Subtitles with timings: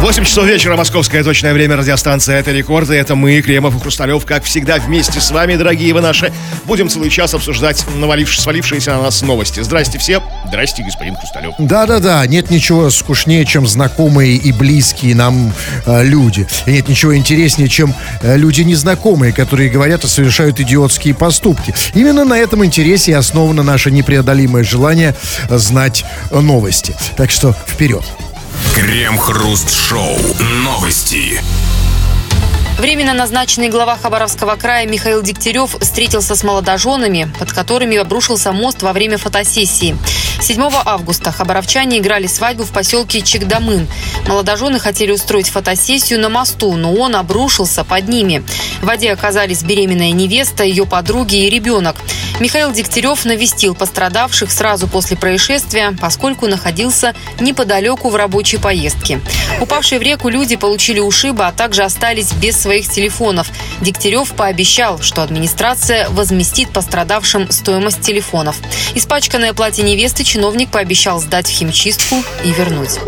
[0.00, 2.94] 8 часов вечера, московское точное время, радиостанция «Это рекорды».
[2.94, 6.32] Это мы, Кремов и Хрусталев, как всегда, вместе с вами, дорогие вы наши.
[6.64, 9.60] Будем целый час обсуждать навалившие, свалившиеся на нас новости.
[9.60, 10.22] Здрасте все.
[10.46, 11.54] Здрасте, господин Хрусталев.
[11.58, 15.52] Да-да-да, нет ничего скучнее, чем знакомые и близкие нам
[15.86, 16.46] э, люди.
[16.66, 21.74] И нет ничего интереснее, чем э, люди незнакомые, которые говорят и совершают идиотские поступки.
[21.94, 25.14] Именно на этом интересе и основано наше непреодолимое желание
[25.48, 26.94] знать новости.
[27.16, 28.04] Так что вперед.
[28.76, 30.18] Крем-хруст-шоу.
[30.38, 31.40] Новости.
[32.78, 38.92] Временно назначенный глава Хабаровского края Михаил Дегтярев встретился с молодоженами, под которыми обрушился мост во
[38.92, 39.96] время фотосессии.
[40.40, 43.88] 7 августа хабаровчане играли свадьбу в поселке Чикдамын.
[44.28, 48.44] Молодожены хотели устроить фотосессию на мосту, но он обрушился под ними.
[48.82, 51.96] В воде оказались беременная невеста, ее подруги и ребенок.
[52.38, 59.20] Михаил Дегтярев навестил пострадавших сразу после происшествия, поскольку находился неподалеку в рабочей поездке.
[59.62, 63.48] Упавшие в реку люди получили ушибы, а также остались без своих телефонов.
[63.80, 68.56] Дегтярев пообещал, что администрация возместит пострадавшим стоимость телефонов.
[68.96, 72.98] Испачканное платье невесты чиновник пообещал сдать в химчистку и вернуть.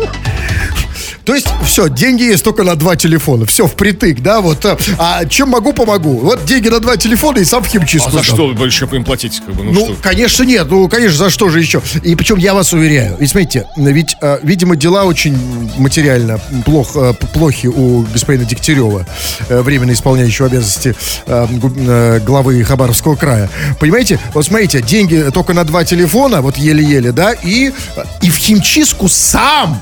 [1.29, 3.45] То есть, все, деньги есть только на два телефона.
[3.45, 4.65] Все, впритык, да, вот.
[4.65, 6.17] а, А чем могу, помогу.
[6.21, 8.09] Вот деньги на два телефона и сам в химчистку.
[8.09, 9.39] А за что больше им платить?
[9.45, 9.95] Как бы, ну, Ну, что?
[10.01, 10.65] конечно, нет.
[10.71, 11.83] Ну, конечно, за что же еще?
[12.01, 13.15] И причем я вас уверяю.
[13.19, 15.37] И смотрите, ведь, э, видимо, дела очень
[15.77, 19.05] материально плох, э, плохи у господина Дегтярева,
[19.49, 20.95] э, временно исполняющего обязанности
[21.27, 23.51] э, э, главы Хабаровского края.
[23.79, 24.19] Понимаете?
[24.33, 29.07] Вот смотрите, деньги только на два телефона, вот еле-еле, да, и, э, и в химчистку
[29.07, 29.79] сам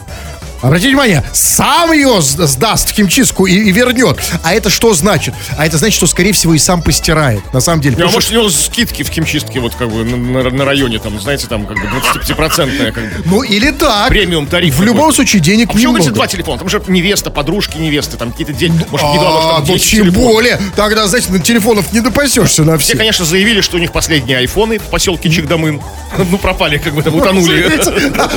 [0.61, 4.19] Обратите внимание, сам ее сдаст в химчистку и, и вернет.
[4.43, 5.33] А это что значит?
[5.57, 7.41] А это значит, что, скорее всего, и сам постирает.
[7.53, 7.95] На самом деле.
[7.95, 10.99] Не, а может, у него скидки в химчистке, вот как бы на, на- на районе,
[10.99, 13.11] там, знаете, там, как бы 25-процентная, как бы.
[13.25, 14.09] Ну, или так.
[14.09, 16.11] Премиум тариф В любом случае, денег А почему, немного.
[16.11, 16.59] говорите, два телефона?
[16.59, 18.85] Там же невеста, подружки невесты, там какие-то деньги.
[18.89, 20.31] Может, не два, может, А, там ну 10 тем телефонов.
[20.31, 20.59] более.
[20.75, 22.97] Тогда, знаете, на телефонов не допасешься на Все, все.
[22.97, 25.81] конечно, заявили, что у них последние айфоны в поселке Чикдамын.
[26.17, 27.79] Ну, пропали, как бы там утонули.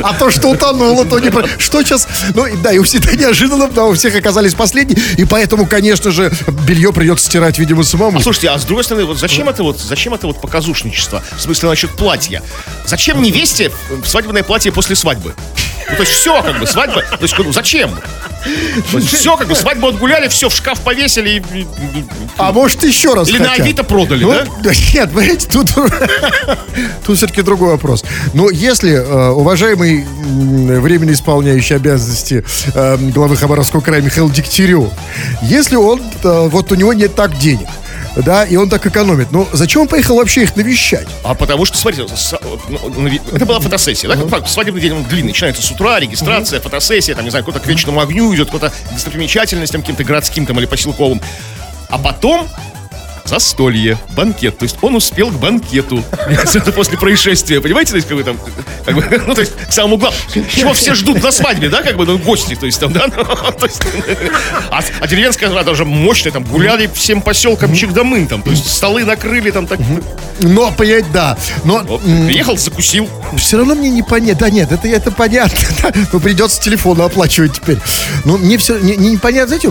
[0.02, 1.30] А то, что утонуло, то не...
[1.58, 2.06] Что сейчас...
[2.34, 5.66] Ну, и да, и у всех это неожиданно, потому у всех оказались последние, и поэтому,
[5.66, 6.32] конечно же,
[6.66, 8.18] белье придется стирать, видимо, самому.
[8.18, 11.22] А слушайте, а с другой стороны, вот зачем это вот, зачем это вот показушничество?
[11.36, 12.42] В смысле, насчет платья.
[12.86, 13.70] Зачем невесте
[14.04, 15.34] свадебное платье после свадьбы?
[15.88, 17.02] Ну, то есть все, как бы, свадьба.
[17.02, 17.90] То есть, ну, зачем?
[19.06, 21.66] все, как бы, свадьбу отгуляли, все, в шкаф повесили и-
[22.38, 23.66] А может, еще раз Или на хотят?
[23.66, 24.30] Авито продали, Ну,
[24.62, 24.72] да?
[24.94, 25.70] Нет, понимаете, тут,
[27.06, 28.04] тут все-таки другой вопрос.
[28.32, 30.04] Но если э, уважаемый
[30.80, 34.88] временно исполняющий обязанности э, главы Хабаровского края Михаил Дегтярев,
[35.42, 37.68] если он, э, вот у него нет так денег,
[38.16, 41.06] да, и он так экономит, ну зачем он поехал вообще их навещать?
[41.24, 42.06] А потому что, смотрите,
[42.68, 44.16] ну, это была фотосессия, да?
[44.28, 47.66] Как свадебный день, он длинный, начинается с утра, регистрация, фотосессия, там, не знаю, кто-то к
[47.66, 51.20] вечному огню идет, кто-то к достопримечательностям каким-то городским там или поселковым.
[51.88, 52.48] А потом
[53.30, 54.58] застолье, банкет.
[54.58, 56.02] То есть он успел к банкету.
[56.54, 57.92] Это после происшествия, понимаете?
[57.92, 58.36] То есть, как бы там,
[58.84, 60.22] как бы, ну, то есть, к самому главному.
[60.54, 63.24] Чего все ждут на свадьбе, да, как бы, ну, гости, то есть, там, да, ну,
[63.24, 63.80] то есть,
[64.70, 69.04] а, а деревенская она уже мощная, там, гуляли всем поселкам Чикдамын, там, то есть, столы
[69.04, 69.78] накрыли, там, так,
[70.40, 73.08] Но, понять, да, но вот, приехал, закусил.
[73.36, 74.40] все равно мне не понятно.
[74.40, 75.58] Да нет, это, это понятно.
[75.82, 75.92] да.
[76.12, 77.78] Ну, придется телефон оплачивать теперь.
[78.24, 79.70] Ну, мне все не, не непонятно, знаете,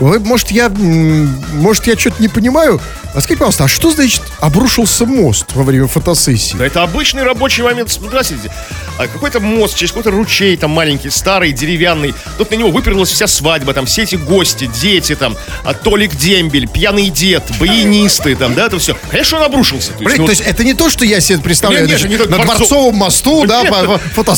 [0.00, 2.80] вы, может, я, может, я что-то не понимаю.
[3.14, 6.56] А скажите, пожалуйста, а что значит обрушился мост во время фотосессии?
[6.56, 7.90] Да это обычный рабочий момент.
[7.90, 8.50] Здравствуйте.
[8.98, 12.14] А Какой-то мост, через какой-то ручей там маленький, старый, деревянный.
[12.38, 16.68] Тут на него выперлась вся свадьба, там все эти гости, дети там, а Толик Дембель,
[16.68, 18.96] пьяный дед, баянисты там, да, это все.
[19.10, 19.92] Конечно, он обрушился.
[19.92, 22.10] То есть, Блин, ну, то есть это не то, что я себе представляю, Нет, нет,
[22.10, 24.34] не на Дворцов- Дворцовом мосту, да, по- какой-то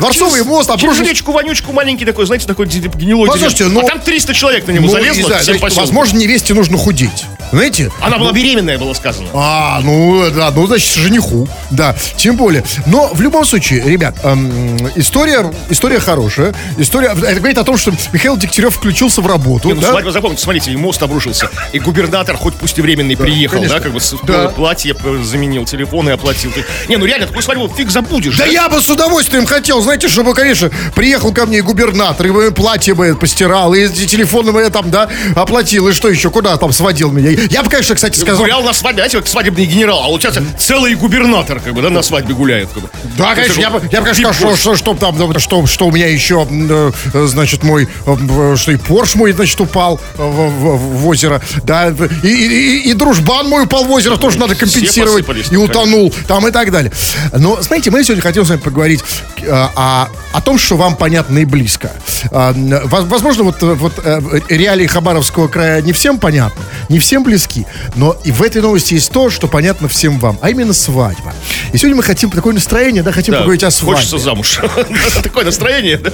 [0.00, 1.04] Дворцовый мост обрушился.
[1.10, 3.28] речку вонючку маленький такой, знаете, такой гнилой.
[3.28, 6.54] Послушайте, ну- А там 300 человек на него Ну, залезло, не знаю, значит, возможно, невесте
[6.54, 7.24] нужно худеть.
[7.52, 7.90] Знаете?
[8.00, 9.28] Она была беременная, было сказано.
[9.34, 12.62] А, ну, да, ну, значит, жениху, да, тем более.
[12.86, 16.54] Но в любом случае, ребят, эм, история, история хорошая.
[16.78, 19.90] История, это говорит о том, что Михаил Дегтярев включился в работу, Не, ну, да?
[19.90, 23.76] свадьба, запомните, смотрите, и мост обрушился, и губернатор, хоть пусть и временный, приехал, конечно.
[23.76, 24.48] да, как бы Да.
[24.48, 26.50] платье заменил, телефон и оплатил.
[26.88, 28.38] Не, ну реально, такую свадьбу фиг забудешь.
[28.38, 32.50] Да я бы с удовольствием хотел, знаете, чтобы, конечно, приехал ко мне губернатор, и бы
[32.52, 36.72] платье бы постирал, и телефон бы я там, да, оплатил, и что еще, куда там
[36.72, 37.30] сводил меня.
[37.50, 38.38] Я бы, конечно, кстати, сказал...
[38.38, 41.90] Гулял на свадьбе, знаете, как свадебный генерал, а у тебя целый губернатор, как бы, да,
[41.90, 42.70] на свадьбе гуляет.
[42.70, 42.88] Как бы.
[43.18, 45.86] Да, конечно, я бы, я бы, конечно, сказал, что, что, что, там, да, что, что
[45.86, 46.92] у меня еще, э,
[47.26, 51.88] значит, мой, э, что и Порш мой, значит, упал в, в- в озеро, да,
[52.22, 56.50] и, и- и- дружбан мой упал в озеро, тоже надо компенсировать, и утонул, там и
[56.50, 56.92] так далее.
[57.36, 59.00] Но, знаете, мы сегодня хотим с вами поговорить
[59.38, 61.92] э, о, о том, что вам понятно и близко.
[62.30, 67.66] А, Возможно, вот, э, вот э, реалии Хабаровского края не всем понятны, не всем близки,
[67.94, 71.34] но и в этой новости есть то, что понятно всем вам, а именно свадьба.
[71.72, 73.96] И сегодня мы хотим такое настроение, да, хотим Да, поговорить о свадьбе.
[73.96, 74.60] Хочется замуж.
[75.22, 76.10] Такое настроение, да?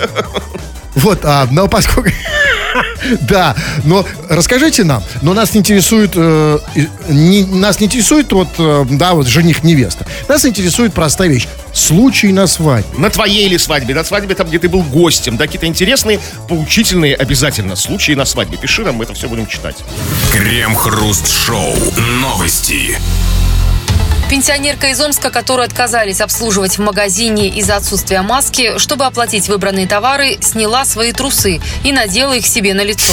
[0.95, 2.11] Вот, а, но поскольку...
[3.23, 6.59] Да, но расскажите нам, но нас не интересует, э,
[7.09, 10.07] не, нас не интересует вот, э, да, вот жених-невеста.
[10.29, 11.47] Нас интересует простая вещь.
[11.77, 12.99] Случай на свадьбе.
[12.99, 16.19] На твоей или свадьбе, на свадьбе там, где ты был гостем, да, какие-то интересные,
[16.49, 18.57] поучительные обязательно случаи на свадьбе.
[18.57, 19.77] Пиши нам, мы это все будем читать.
[20.33, 21.75] Крем-хруст-шоу.
[22.23, 22.97] Новости.
[24.29, 30.39] Пенсионерка из Омска, которую отказались обслуживать в магазине из-за отсутствия маски, чтобы оплатить выбранные товары,
[30.41, 33.13] сняла свои трусы и надела их себе на лицо.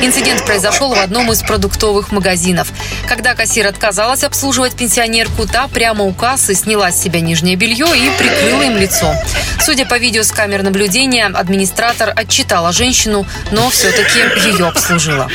[0.00, 2.72] Инцидент произошел в одном из продуктовых магазинов.
[3.06, 8.10] Когда кассир отказалась обслуживать пенсионерку, та прямо у кассы сняла с себя нижнее белье и
[8.18, 9.14] прикрыла им лицо.
[9.60, 15.28] Судя по видео с камер наблюдения, администратор отчитала женщину, но все-таки ее обслужила.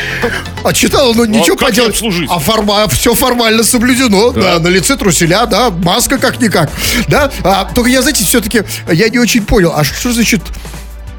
[0.63, 2.01] Отчитала, но ничего как поделать.
[2.01, 2.29] ее обслужить?
[2.31, 4.31] А форма, все формально соблюдено.
[4.31, 4.59] Да.
[4.59, 6.69] на лице труселя, да, маска как-никак.
[7.07, 10.41] Да, а, только я, знаете, все-таки, я не очень понял, а что значит...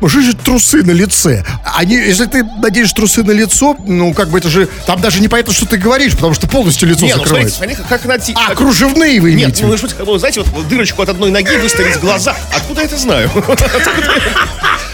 [0.00, 1.44] Что же трусы на лице?
[1.76, 4.66] Они, если ты наденешь трусы на лицо, ну, как бы это же...
[4.86, 7.76] Там даже непонятно, что ты говоришь, потому что полностью лицо Не, ну смотрите, закрывает.
[7.76, 8.34] смотри, как найти...
[8.34, 9.64] а, кружевные вы Нет, имеете?
[9.64, 12.34] ну, вы что, вы знаете, вот дырочку от одной ноги выставить глаза.
[12.50, 13.30] Откуда я это знаю?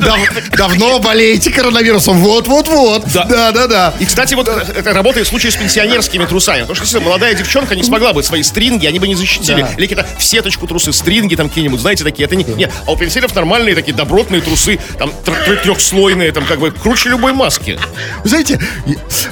[0.00, 2.18] Дав- давно болеете коронавирусом.
[2.18, 3.04] Вот-вот-вот.
[3.12, 3.24] Да.
[3.24, 3.94] Да-да-да.
[4.00, 6.60] И, кстати, вот э, это работает в случае с пенсионерскими трусами.
[6.60, 9.66] Потому что если молодая девчонка не смогла бы свои стринги, они бы не защитили.
[9.76, 12.24] Или какие-то в сеточку трусы, стринги там какие-нибудь, знаете, такие.
[12.26, 12.44] Это не...
[12.44, 17.08] Нет, а у пенсионеров нормальные такие добротные трусы, там тр- трехслойные, там как бы круче
[17.10, 17.78] любой маски.
[18.24, 18.58] Знаете,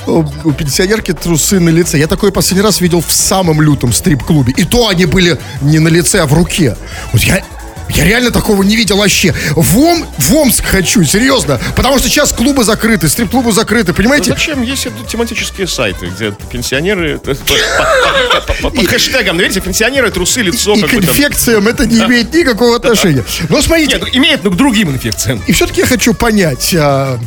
[0.07, 1.99] у пенсионерки трусы на лице.
[1.99, 4.53] Я такой последний раз видел в самом лютом стрип-клубе.
[4.57, 6.77] И то они были не на лице, а в руке.
[7.13, 7.43] Вот я...
[7.91, 9.35] Я реально такого не видел вообще.
[9.57, 11.59] В, Ом, в Омск хочу, серьезно.
[11.77, 14.31] Потому что сейчас клубы закрыты, стрип-клубы закрыты, Ну, понимаете?
[14.33, 14.63] Зачем?
[14.63, 17.21] Есть тематические сайты, где пенсионеры...
[17.25, 20.75] э, по- по- по- по- Под хэштегом, видите, пенсионеры, трусы, лицо.
[20.75, 23.25] И к инфекциям это не имеет никакого отношения.
[23.49, 25.43] Но смотрите, Нет, ну, имеет, но к другим инфекциям.
[25.47, 27.19] И все-таки я хочу понять, а,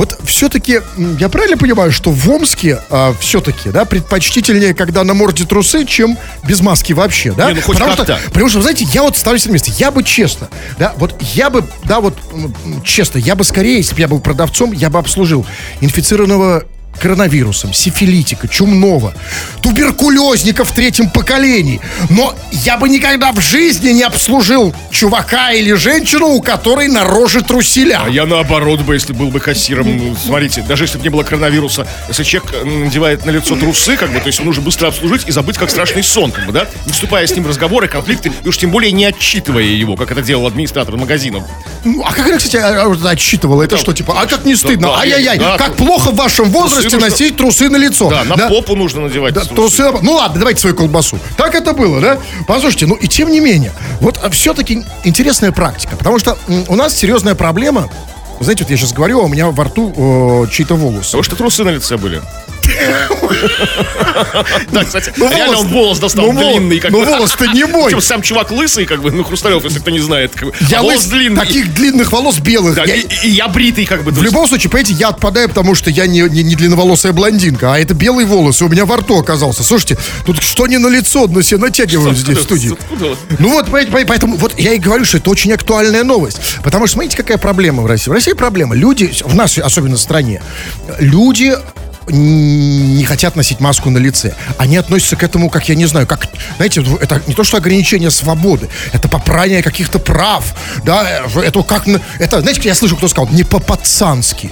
[0.00, 0.80] вот все-таки,
[1.18, 2.80] я правильно понимаю, что в Омске
[3.20, 6.16] все-таки, да, предпочтительнее, когда на морде трусы, чем
[6.48, 7.48] без маски вообще, да?
[7.48, 9.90] Не, ну хоть потому, что, потому что, знаете, я вот ставлю себе на место, я
[9.90, 10.48] бы честно,
[10.78, 12.16] да, вот я бы, да, вот
[12.82, 15.44] честно, я бы скорее, если бы я был продавцом, я бы обслужил
[15.82, 16.64] инфицированного
[16.98, 19.14] коронавирусом, сифилитика, чумного,
[19.62, 21.80] туберкулезника в третьем поколении.
[22.10, 27.42] Но я бы никогда в жизни не обслужил чувака или женщину, у которой на роже
[27.42, 28.02] труселя.
[28.04, 31.22] А я наоборот бы, если был бы кассиром, ну, смотрите, даже если бы не было
[31.22, 35.26] коронавируса, если человек э, надевает на лицо трусы, как бы, то есть нужно быстро обслужить
[35.26, 38.32] и забыть, как страшный сон, как бы, да, не вступая с ним в разговоры, конфликты,
[38.44, 41.46] и уж тем более не отчитывая его, как это делал администратор магазина.
[41.84, 43.62] Ну, а как она, кстати, а, а, отсчитывала?
[43.62, 44.88] Это что, типа, а как не стыдно?
[44.88, 48.08] да, Ай-яй-яй, да, как плохо в вашем возрасте нужно- носить трусы на лицо.
[48.10, 49.54] Да, на попу нужно надевать Да, трусы.
[49.82, 51.18] трусы Ну ладно, давайте свою колбасу.
[51.36, 52.18] Так это было, да?
[52.46, 56.36] Послушайте, ну и тем не менее, вот все-таки интересная практика, потому что
[56.68, 57.88] у нас серьезная проблема.
[58.40, 61.04] Знаете, вот я сейчас говорю, а у меня во рту э, чьи-то волосы.
[61.08, 62.22] Потому что трусы на лице были.
[64.72, 66.82] Да, кстати, Ну, реально он волос достал ну, длинный.
[66.90, 68.00] ну, волос-то не мой.
[68.00, 70.32] Сам чувак лысый, как бы, ну, Хрусталев, если кто не знает.
[70.68, 71.40] Я волос длинный.
[71.40, 72.78] таких длинных волос белых.
[73.24, 74.10] И, я бритый, как бы.
[74.10, 78.24] В любом случае, понимаете, я отпадаю, потому что я не, длинноволосая блондинка, а это белый
[78.24, 79.62] волос, и у меня во рту оказался.
[79.62, 82.72] Слушайте, тут что не на лицо, но все натягивают здесь в студии.
[83.38, 86.40] Ну вот, поэтому- вот я и говорю, что это очень актуальная новость.
[86.62, 88.10] Потому что, смотрите, какая проблема в России.
[88.10, 88.74] В России проблема.
[88.74, 90.42] Люди, в нашей особенно стране,
[90.98, 91.54] люди
[92.12, 94.34] не хотят носить маску на лице.
[94.58, 98.10] Они относятся к этому, как я не знаю, как, знаете, это не то, что ограничение
[98.10, 101.86] свободы, это попрание каких-то прав, да, э, это как,
[102.18, 104.50] это, знаете, я слышу, кто сказал, не по-пацански.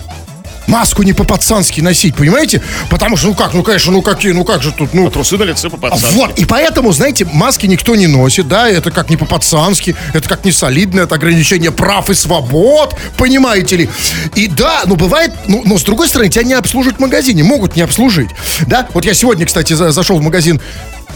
[0.68, 2.62] Маску не по-пацански носить, понимаете?
[2.90, 5.06] Потому что, ну как, ну конечно, ну какие, ну как же тут, ну...
[5.06, 6.14] А трусы на лице по пацански.
[6.14, 10.44] Вот, и поэтому, знаете, маски никто не носит, да, это как не по-пацански, это как
[10.44, 13.88] не солидно, это ограничение прав и свобод, понимаете ли.
[14.34, 17.74] И да, ну бывает, ну, но с другой стороны, тебя не обслуживают в магазине, могут
[17.74, 18.28] не обслужить,
[18.66, 18.86] да.
[18.92, 20.60] Вот я сегодня, кстати, за- зашел в магазин,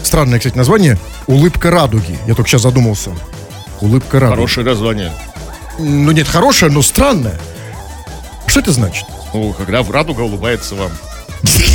[0.03, 3.11] странное, кстати, название, «Улыбка радуги», я только сейчас задумался.
[3.81, 4.35] «Улыбка радуги».
[4.37, 5.11] Хорошее название.
[5.77, 7.39] Ну нет, хорошее, но странное.
[8.47, 9.05] Что это значит?
[9.33, 10.91] Ну, когда радуга улыбается вам.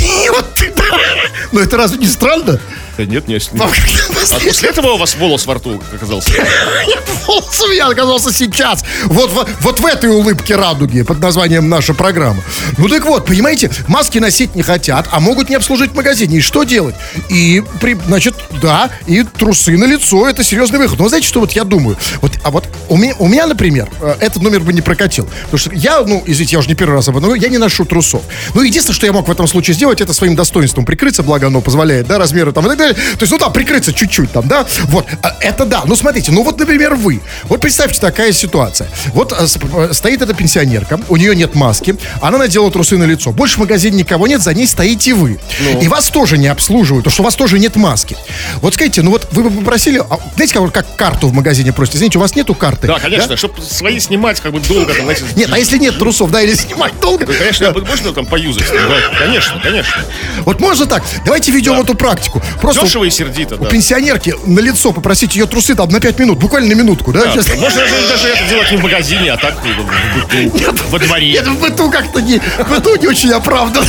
[1.51, 2.59] Ну это разве не странно?
[3.05, 6.31] Нет, не как-то А после этого у вас волос во рту оказался?
[7.27, 8.83] Волос у меня оказался сейчас.
[9.05, 12.41] Вот, вот, вот в этой улыбке радуги под названием наша программа.
[12.77, 16.37] Ну так вот, понимаете, маски носить не хотят, а могут не обслужить в магазине.
[16.37, 16.95] И что делать?
[17.29, 20.99] И, при, значит, да, и трусы на лицо это серьезный выход.
[20.99, 21.97] Но знаете, что вот я думаю?
[22.21, 25.29] Вот, а вот у меня, у меня, например, э, этот номер бы не прокатил.
[25.43, 27.57] Потому что я, ну, извините, я уже не первый раз об этом говорю, я не
[27.57, 28.23] ношу трусов.
[28.53, 31.61] Ну, единственное, что я мог в этом случае сделать, это своим достоинством прикрыться, благо оно
[31.61, 32.88] позволяет, да, размеры там и так далее.
[32.93, 35.83] То есть, ну да, прикрыться чуть-чуть там, да, вот, А, это да.
[35.85, 37.21] Ну, смотрите, ну вот, например, вы.
[37.43, 38.89] Вот представьте такая ситуация.
[39.13, 43.31] Вот а, э, стоит эта пенсионерка, у нее нет маски, она надела трусы на лицо.
[43.31, 45.39] Больше в магазине никого нет, за ней стоите вы.
[45.81, 48.15] И вас тоже не обслуживают, потому что у вас тоже нет маски.
[48.61, 51.97] Вот скажите, ну вот вы бы попросили, а, знаете, как, как карту в магазине просите?
[51.97, 52.87] Извините, у вас нету карты?
[52.87, 54.93] Да, конечно, чтобы свои снимать как бы долго.
[54.93, 57.25] Там, знаете, Нет, а если нет трусов, да, или снимать долго?
[57.25, 58.65] Ну, Конечно, можно там поюзать.
[58.71, 60.05] да, Конечно, конечно.
[60.45, 61.03] Вот можно так?
[61.25, 62.41] Давайте ведем эту практику.
[62.61, 63.69] Просто Дешево и сердито, у да.
[63.69, 67.25] пенсионерки на лицо попросить ее трусы там на 5 минут, буквально на минутку, да?
[67.25, 70.99] Да, Сейчас- Можно даже, даже это делать не в магазине, а так в быту, во
[70.99, 71.31] дворе.
[71.31, 73.85] Нет, в быту как-то не, в быту не очень оправданно.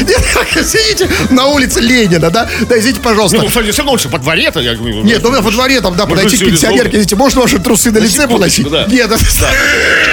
[0.00, 0.20] Нет,
[0.66, 2.48] Сидите на улице Ленина, да?
[2.68, 3.38] Да, извините, пожалуйста.
[3.38, 5.02] Ну, все равно лучше по дворе-то, я говорю.
[5.02, 8.26] Нет, ну во дворе там, да, подойти к пенсионерке, извините, можно ваши трусы на лице
[8.28, 8.68] поносить?
[8.70, 8.86] да.
[8.86, 9.48] Нет, это Что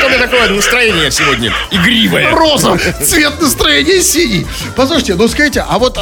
[0.06, 1.54] у меня такое настроение сегодня?
[1.72, 2.30] Игривое.
[2.32, 4.46] роза, цвет настроения синий.
[4.76, 5.98] Послушайте, ну скажите, а вот...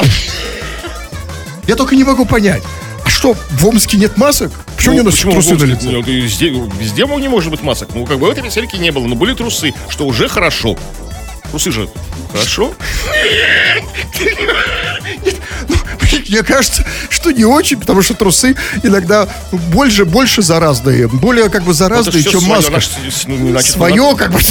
[1.69, 2.63] Я только не могу понять,
[3.05, 4.51] а что, в Омске нет масок?
[4.75, 5.89] Почему не Ну, носят почему трусы на лице?
[5.91, 7.89] Ну, Везде, везде не может быть масок.
[7.93, 10.75] Ну, как бы в этой пенсионерке не было, но были трусы, что уже хорошо.
[11.51, 11.87] Трусы же
[12.31, 12.73] хорошо.
[16.27, 21.07] Мне кажется, что не очень, потому что трусы иногда больше, больше заразные.
[21.07, 22.81] Более как бы заразные, Это ж чем маска.
[23.27, 24.39] ну, Свое, как бы.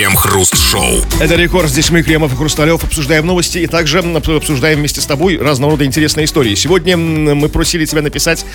[0.00, 1.02] Крем-хруст-шоу.
[1.20, 1.68] Это рекорд.
[1.68, 5.84] Здесь мы, Кремов и Хрусталев, обсуждаем новости и также обсуждаем вместе с тобой разного рода
[5.84, 6.54] интересные истории.
[6.54, 8.46] Сегодня мы просили тебя написать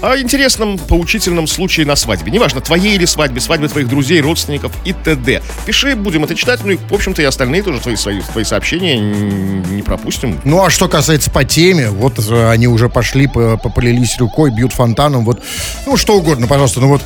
[0.00, 2.32] о интересном, поучительном случае на свадьбе.
[2.32, 5.42] Неважно, твоей или свадьбе, свадьбе твоих друзей, родственников и т.д.
[5.66, 6.60] Пиши, будем это читать.
[6.64, 10.40] Ну и, в общем-то, и остальные тоже твои, свои, твои сообщения не пропустим.
[10.44, 14.50] Ну, а что касается по теме, вот э, они уже пошли, по- по- полились рукой,
[14.50, 15.42] бьют фонтаном, вот,
[15.84, 17.02] ну, что угодно, пожалуйста, ну вот,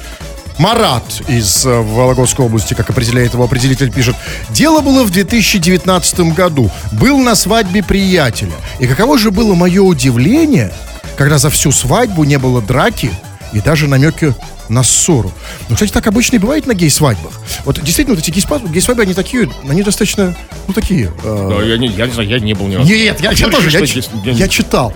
[0.61, 4.14] Марат из э, Вологодской области, как определяет его определитель, пишет.
[4.50, 6.71] Дело было в 2019 году.
[6.93, 8.52] Был на свадьбе приятеля.
[8.79, 10.71] И каково же было мое удивление,
[11.17, 13.11] когда за всю свадьбу не было драки
[13.55, 14.35] и даже намеки
[14.69, 15.33] на ссору.
[15.71, 17.33] Ну, кстати, так обычно и бывает на гей-свадьбах.
[17.64, 20.37] Вот действительно, вот эти гей-свадьбы, они такие, они достаточно,
[20.69, 21.11] ну, такие...
[21.25, 22.87] э, Да, я, не, я не знаю, я не был ни разу.
[22.87, 24.93] Нет, я, я Ну, тоже, я, я- я читал.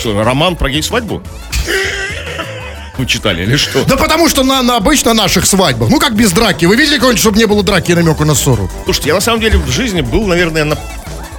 [0.00, 1.22] Что, роман про гей-свадьбу?
[2.98, 3.84] Вы читали или что?
[3.84, 7.20] Да потому что на, на обычно наших свадьбах, ну как без драки, вы видели кого-нибудь,
[7.20, 8.70] чтобы не было драки и намека на ссору?
[8.84, 10.76] Слушайте, я на самом деле в жизни был, наверное, на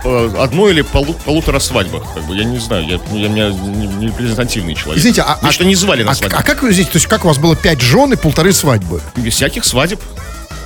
[0.04, 2.04] э, одной или полу- полутора свадьбах.
[2.16, 4.98] Как бы, я не знаю, я, я, меня не, не репрезентативный человек.
[5.00, 6.38] Извините, а, Меня что не звали на а, свадьбу.
[6.40, 9.02] а как вы здесь, то есть как у вас было пять жен и полторы свадьбы?
[9.16, 10.02] Без всяких свадеб.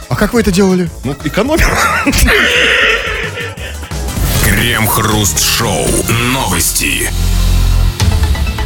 [0.07, 0.89] А как вы это делали?
[1.03, 1.65] Ну, экономим.
[4.43, 5.87] Крем-хруст-шоу.
[6.31, 7.09] Новости.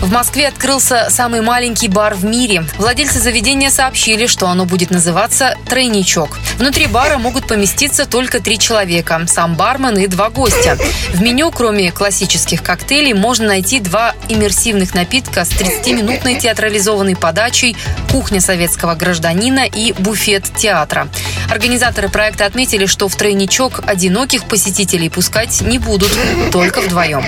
[0.01, 2.63] В Москве открылся самый маленький бар в мире.
[2.77, 6.37] Владельцы заведения сообщили, что оно будет называться «Тройничок».
[6.57, 10.77] Внутри бара могут поместиться только три человека– сам бармен и два гостя.
[11.13, 17.75] В меню, кроме классических коктейлей, можно найти два иммерсивных напитка с 30-минутной театрализованной подачей,
[18.09, 21.09] кухня советского гражданина и буфет театра.
[21.51, 26.17] Организаторы проекта отметили, что в «Тройничок» одиноких посетителей пускать не будут,
[26.53, 27.25] только вдвоем.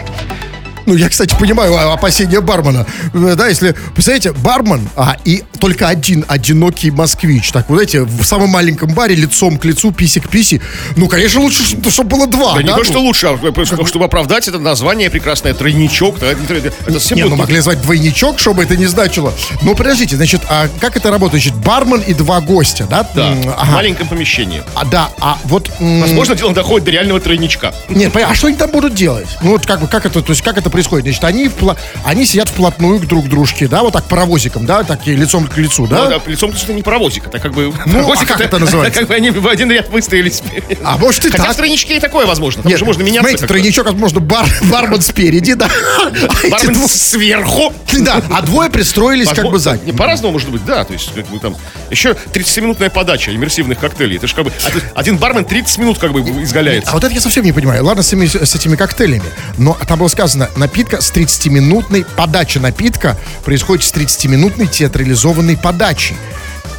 [0.91, 2.85] Ну, я, кстати, понимаю а, опасения бармена.
[3.13, 7.49] Э, Да, если, представляете, бармен, а, и только один одинокий москвич.
[7.53, 10.59] Так, вот знаете, в самом маленьком баре лицом к лицу, писи к писи.
[10.97, 12.61] Ну, конечно, лучше, чтобы было два, Да да?
[12.63, 12.83] не то, ну.
[12.83, 16.19] что лучше, а просто, чтобы оправдать это название прекрасное тройничок.
[16.19, 19.33] да, Это, это- Не, ну могли звать двойничок, чтобы это не значило.
[19.61, 21.41] Ну, подождите, значит, а как это работает?
[21.41, 23.07] Значит, бармен и два гостя, да?
[23.15, 23.71] Да, М, в ага.
[23.71, 24.61] маленьком помещении.
[24.75, 25.69] А, да, а вот...
[25.79, 27.73] Возможно, дело доходит до реального тройничка.
[27.87, 29.27] Нет, а что они там будут делать?
[29.41, 30.80] Ну, вот как бы, как это, то есть, как это происходит?
[30.89, 35.07] Значит, они, впла- они сидят вплотную к друг дружке, да, вот так паровозиком, да, так
[35.07, 36.03] и лицом к лицу, да?
[36.05, 37.73] Ну, да, лицом это не паровозик, это как бы...
[37.85, 38.99] Ну, паровозик а как это называется?
[39.01, 40.41] Как бы они в один ряд выстоялись.
[40.83, 41.53] А может и Хотя так.
[41.53, 42.61] в тройничке и такое возможно.
[42.63, 43.29] Там Нет, же можно меняться.
[43.29, 45.69] Смотрите, тройничок, возможно, бар, бармен спереди, да.
[45.99, 46.09] А
[46.49, 47.73] Бармен сверху.
[47.99, 49.85] Да, а двое пристроились как бы сзади.
[49.85, 50.83] не, По-разному может быть, да.
[50.83, 51.55] То есть, как бы там.
[51.89, 54.17] Еще 30-минутная подача иммерсивных коктейлей.
[54.17, 54.51] Это же как бы.
[54.63, 56.91] а, Один бармен 30 минут как бы изгаляется.
[56.91, 57.83] А вот это я совсем не понимаю.
[57.85, 59.23] Ладно, с этими коктейлями.
[59.57, 66.15] Но там было сказано, напитка с 30-минутной, подача напитка происходит с 30-минутной театрализованной подачей.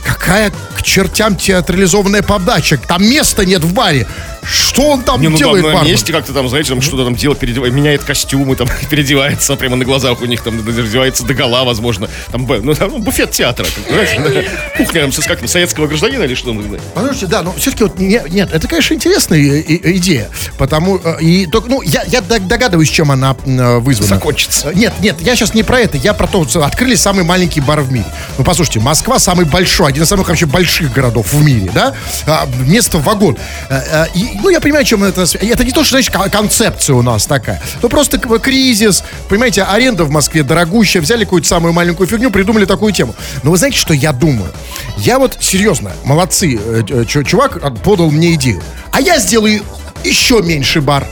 [0.07, 2.79] Какая к чертям театрализованная подача?
[2.79, 4.07] Там места нет в баре.
[4.43, 5.93] Что он там Не, ну там делает, на бармен?
[5.93, 9.85] месте как-то там, знаете, там что-то там делает, переодевает, меняет костюмы, там переодевается прямо на
[9.85, 12.09] глазах у них, там раздевается до гола, возможно.
[12.31, 14.47] Там, ну, там буфет театра, как, знаешь,
[14.77, 16.55] кухня там, как, советского гражданина или что?
[16.95, 21.21] Послушайте, да, но все-таки вот не- нет, это, конечно, интересная и- и- идея, потому э,
[21.21, 24.09] и только, ну, я, я дог- догадываюсь, чем она э, вызвана.
[24.17, 24.71] Закончится.
[24.71, 27.61] Э, Нет, нет, я сейчас не про это, я про то, что открыли самый маленький
[27.61, 28.07] бар в мире.
[28.39, 31.95] Ну, послушайте, Москва самый большой, один из самых вообще больших городов в мире, да?
[32.27, 33.37] А, место вагон.
[33.69, 35.23] Э, э, и, ну, я понимаю, чем это...
[35.23, 37.61] Это не то, что, ко- концепция у нас такая.
[37.83, 42.93] Ну, просто кризис, понимаете, аренда в Москве дорогущая, взяли какую-то самую маленькую фигню, придумали такую
[42.93, 43.15] тему.
[43.43, 44.51] Но вы знаете, что я думаю?
[44.99, 48.63] Я вот, серьезно, молодцы, э, э, чу- чувак подал мне идею.
[48.91, 49.63] А я сделаю
[50.05, 51.07] еще меньше бар.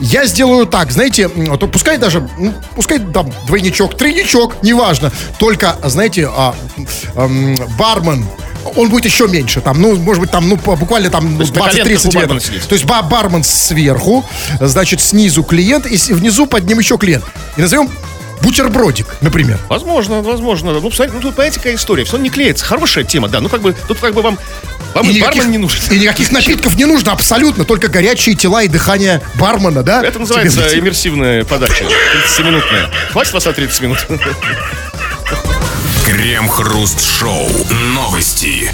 [0.00, 5.10] Я сделаю так, знаете, то пускай даже, м, пускай там двойничок, тройничок, неважно.
[5.38, 6.54] Только, знаете, а,
[7.16, 8.24] м, бармен,
[8.76, 11.62] он будет еще меньше, там, ну, может быть, там, ну, буквально там ну, есть на
[11.62, 12.66] коленках 20-30 у бармена метров.
[12.66, 14.24] То есть ба- бармен сверху,
[14.60, 17.24] значит, снизу клиент, и внизу под ним еще клиент.
[17.56, 17.90] И назовем
[18.42, 19.58] бутербродик, например.
[19.68, 20.72] Возможно, возможно.
[20.72, 22.04] Ну, посмотрите, ну, тут, понимаете, какая история.
[22.04, 22.64] Все не клеится.
[22.64, 23.40] Хорошая тема, да.
[23.40, 24.38] Ну, как бы, тут как бы вам,
[24.94, 25.80] вам и бармен не нужен.
[25.90, 27.64] и никаких напитков не нужно, абсолютно.
[27.64, 30.04] Только горячие тела и дыхание бармена, да?
[30.04, 31.84] Это называется Тебе- иммерсивная подача.
[31.84, 32.90] 30-минутная.
[33.10, 34.06] Хватит вас на 30 минут?
[36.06, 37.48] Крем-хруст-шоу.
[37.92, 38.72] Новости.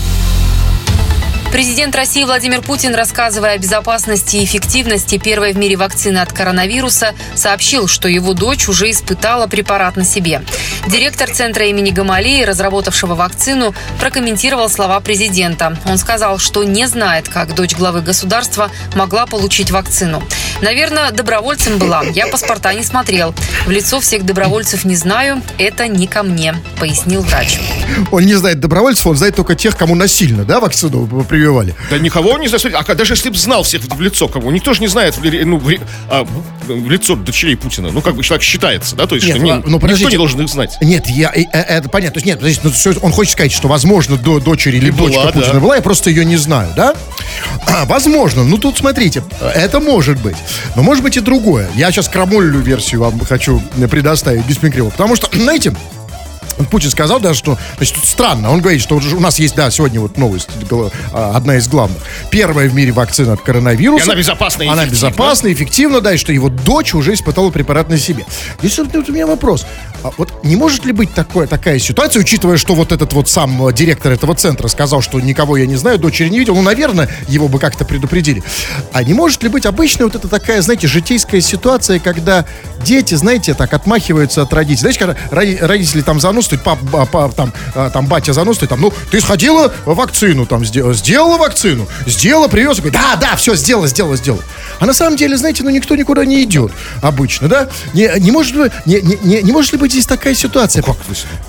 [1.52, 7.14] Президент России Владимир Путин, рассказывая о безопасности и эффективности первой в мире вакцины от коронавируса,
[7.34, 10.40] сообщил, что его дочь уже испытала препарат на себе.
[10.88, 15.76] Директор центра имени Гамалеи, разработавшего вакцину, прокомментировал слова президента.
[15.84, 20.22] Он сказал, что не знает, как дочь главы государства могла получить вакцину.
[20.62, 22.02] Наверное, добровольцем была.
[22.14, 23.34] Я паспорта не смотрел.
[23.66, 25.42] В лицо всех добровольцев не знаю.
[25.58, 27.60] Это не ко мне, пояснил врач.
[28.10, 31.06] Он не знает добровольцев, он знает только тех, кому насильно, да, вакцину
[31.42, 31.74] прививали.
[31.90, 32.48] Да никого не.
[32.48, 35.44] Смотрите, А даже если бы знал всех в лицо кого, никто же не знает в,
[35.44, 35.70] ну, в,
[36.08, 36.24] а,
[36.66, 37.90] в лицо дочерей Путина.
[37.90, 39.06] Ну, как бы человек считается, да?
[39.06, 40.76] То есть, Нет, что не- ну, ну, никто не должен их знать.
[40.80, 42.14] Нет, я, э, э, это понятно.
[42.14, 45.08] То есть нет, подождите, ну, всё- он хочет сказать, что, возможно, до дочери или была,
[45.08, 45.40] дочка да.
[45.40, 46.94] Путина была, я просто ее не знаю, да?
[47.66, 48.44] А, возможно.
[48.44, 50.36] Ну, тут, смотрите, это может быть.
[50.76, 51.68] Но может быть и другое.
[51.74, 54.90] Я сейчас крамольную версию вам хочу предоставить без микрофона.
[54.90, 55.74] Потому что, знаете,
[56.70, 60.00] Путин сказал даже, что, значит, тут странно, он говорит, что у нас есть, да, сегодня
[60.00, 60.48] вот новость,
[61.12, 61.98] а, одна из главных.
[62.30, 64.04] Первая в мире вакцина от коронавируса.
[64.04, 65.08] И она безопасна и Она эффективна.
[65.10, 68.24] безопасна, эффективна, да, и что его дочь уже испытала препарат на себе.
[68.60, 69.66] Здесь вот, вот у меня вопрос.
[70.02, 73.66] А вот не может ли быть такое, такая ситуация, учитывая, что вот этот вот сам
[73.68, 77.08] э, директор этого центра сказал, что никого я не знаю, дочери не видел, ну, наверное,
[77.28, 78.42] его бы как-то предупредили.
[78.92, 82.44] А не может ли быть обычная вот эта такая, знаете, житейская ситуация, когда
[82.84, 84.80] дети, знаете, так отмахиваются от родителей.
[84.92, 88.80] Знаете, когда роди- родители там заносят, пап, ба- па- там, а, там батя заносит, там,
[88.80, 93.86] ну, ты сходила вакцину, там, сделала, сделала вакцину, сделала, привез, говорит, да, да, все, сделала,
[93.86, 94.42] сделала, сделала.
[94.80, 97.68] А на самом деле, знаете, ну, никто никуда не идет обычно, да?
[97.94, 98.52] Не, не может
[98.86, 100.82] не, не, не, может ли быть здесь такая ситуация?
[100.82, 100.96] Как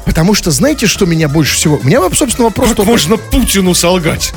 [0.05, 1.79] Потому что, знаете, что меня больше всего...
[1.81, 2.69] У меня, собственно, вопрос...
[2.69, 4.33] Как можно Путину солгать?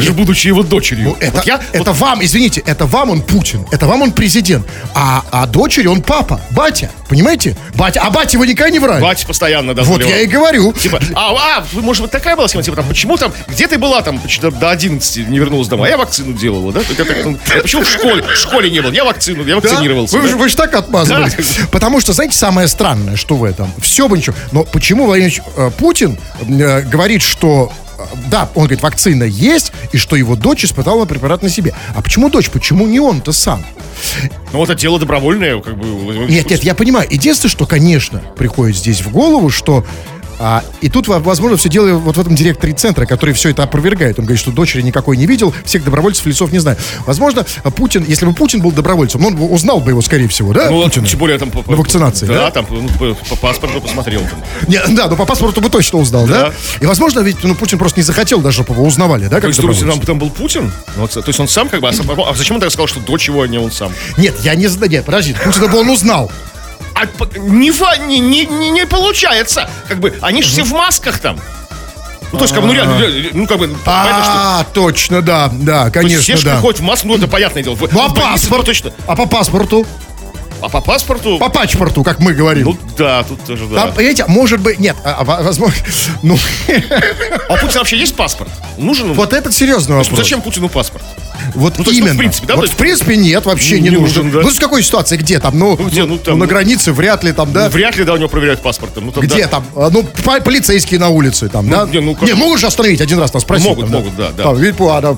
[0.00, 1.04] Даже будучи его дочерью.
[1.10, 4.66] Ну, это, Вот я, это вам, извините, это вам он Путин, это вам он президент,
[4.94, 7.56] а, а дочери он папа, батя, понимаете?
[7.74, 9.02] Батя, а батя вы никогда не врали.
[9.02, 10.72] Батя постоянно, да, вот я и говорю.
[10.72, 14.02] Типа, а, а, может быть, такая была схема, типа, там, почему там, где ты была
[14.02, 16.80] там, до, до 11 не вернулась домой, а я вакцину делала, да?
[16.80, 19.68] Это как, ну, а почему в школе, в школе не был, я вакцину, я Да?
[19.68, 20.16] вакцинировался.
[20.16, 20.28] Вы, да?
[20.28, 21.34] же, вы же так отмазывались.
[21.34, 21.66] Да.
[21.70, 23.72] Потому что, знаете, самое странное, что в этом?
[23.80, 24.34] Все бы ничего.
[24.52, 27.72] Но почему Владимир э, Путин э, говорит, что
[28.30, 31.74] да, он говорит, вакцина есть, и что его дочь испытала препарат на себе.
[31.94, 32.50] А почему дочь?
[32.50, 33.64] Почему не он-то сам?
[34.52, 35.86] Ну, вот это дело добровольное, как бы.
[36.28, 37.08] Нет, нет, я понимаю.
[37.10, 39.84] Единственное, что, конечно, приходит здесь в голову, что
[40.38, 43.62] а, и тут, во- возможно, все дело вот в этом директоре центра, который все это
[43.62, 44.18] опровергает.
[44.18, 46.78] Он говорит, что дочери никакой не видел, всех добровольцев лицов не знает.
[47.06, 47.44] Возможно,
[47.76, 50.70] Путин, если бы Путин был добровольцем, он узнал бы его, скорее всего, да?
[50.70, 51.06] Ну, Путина?
[51.06, 52.34] тем более там по, На вакцинации, да?
[52.34, 52.50] да?
[52.50, 54.20] там ну, по, по паспорту посмотрел.
[54.20, 54.42] Там.
[54.68, 56.48] Не, да, но по паспорту бы точно узнал, да?
[56.48, 56.52] Да.
[56.80, 59.68] И, возможно, ведь ну, Путин просто не захотел даже, чтобы его узнавали, да, как то
[59.68, 60.72] есть там, там был Путин?
[60.96, 61.88] Ну, вот, то есть он сам как бы...
[61.88, 63.92] А, а зачем он тогда сказал, что дочь его, а не он сам?
[64.16, 66.30] Нет, я не знаю, нет, подожди, Путина бы он узнал.
[66.96, 67.06] А
[67.38, 69.68] не, не, не, не, получается.
[69.86, 71.38] Как бы, они же все в масках там.
[72.32, 73.76] Ну, то есть, как бы, ну, реально, реально, ну, как бы.
[73.84, 77.76] А, точно, да, да, конечно, все же приходят в маску, ну, это понятное дело.
[77.92, 78.64] Ну, а паспорт?
[78.64, 78.92] Точно.
[79.06, 79.86] А по паспорту?
[80.62, 81.38] А по паспорту...
[81.38, 82.64] По пачпорту, как мы говорим.
[82.64, 83.82] Ну, да, тут тоже, да.
[83.82, 85.76] Там, понимаете, может быть, нет, а, а, возможно,
[86.22, 86.38] ну,
[87.48, 88.50] А у Путина вообще есть паспорт?
[88.78, 89.12] Нужен?
[89.12, 90.18] вот этот серьезный вопрос.
[90.18, 91.04] Зачем Путину паспорт?
[91.54, 92.14] Вот Ну, то ну, именно.
[92.14, 94.24] в принципе, да, вот есть- в принципе нет, вообще не, Не нужен.
[94.26, 94.46] нужен, да.
[94.46, 95.58] Ну, с какой ситуации, где там?
[95.58, 97.64] Ну, где, ну, там, на ну, границе вряд ли там, да?
[97.64, 98.94] Ну, вряд ли, да, у него проверяют паспорт.
[98.94, 99.48] там, Ну, там, Где да.
[99.48, 99.64] там?
[99.74, 101.86] А, Ну, по- полицейские на улице там, да?
[101.86, 103.66] не, ну, как- не, могут же остановить один раз, нас спросить.
[103.68, 104.42] Могут, там, могут, да, да.
[104.44, 105.16] Там, видите, а, да.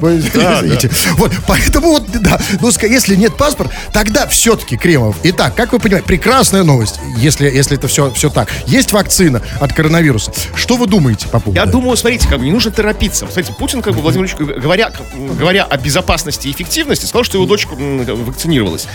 [1.17, 5.17] Вот, поэтому вот, да, ну, если нет паспорта, тогда все-таки, Кремов.
[5.23, 8.49] Итак, как вы понимаете, прекрасная новость, если, если это все, все так.
[8.67, 10.33] Есть вакцина от коронавируса.
[10.55, 13.27] Что вы думаете по поводу Я думаю, смотрите, как бы не нужно торопиться.
[13.27, 14.93] Кстати, Путин, как бы, Владимир Владимирович, говоря,
[15.39, 18.87] говоря о безопасности и эффективности, сказал, что его дочка м, вакцинировалась.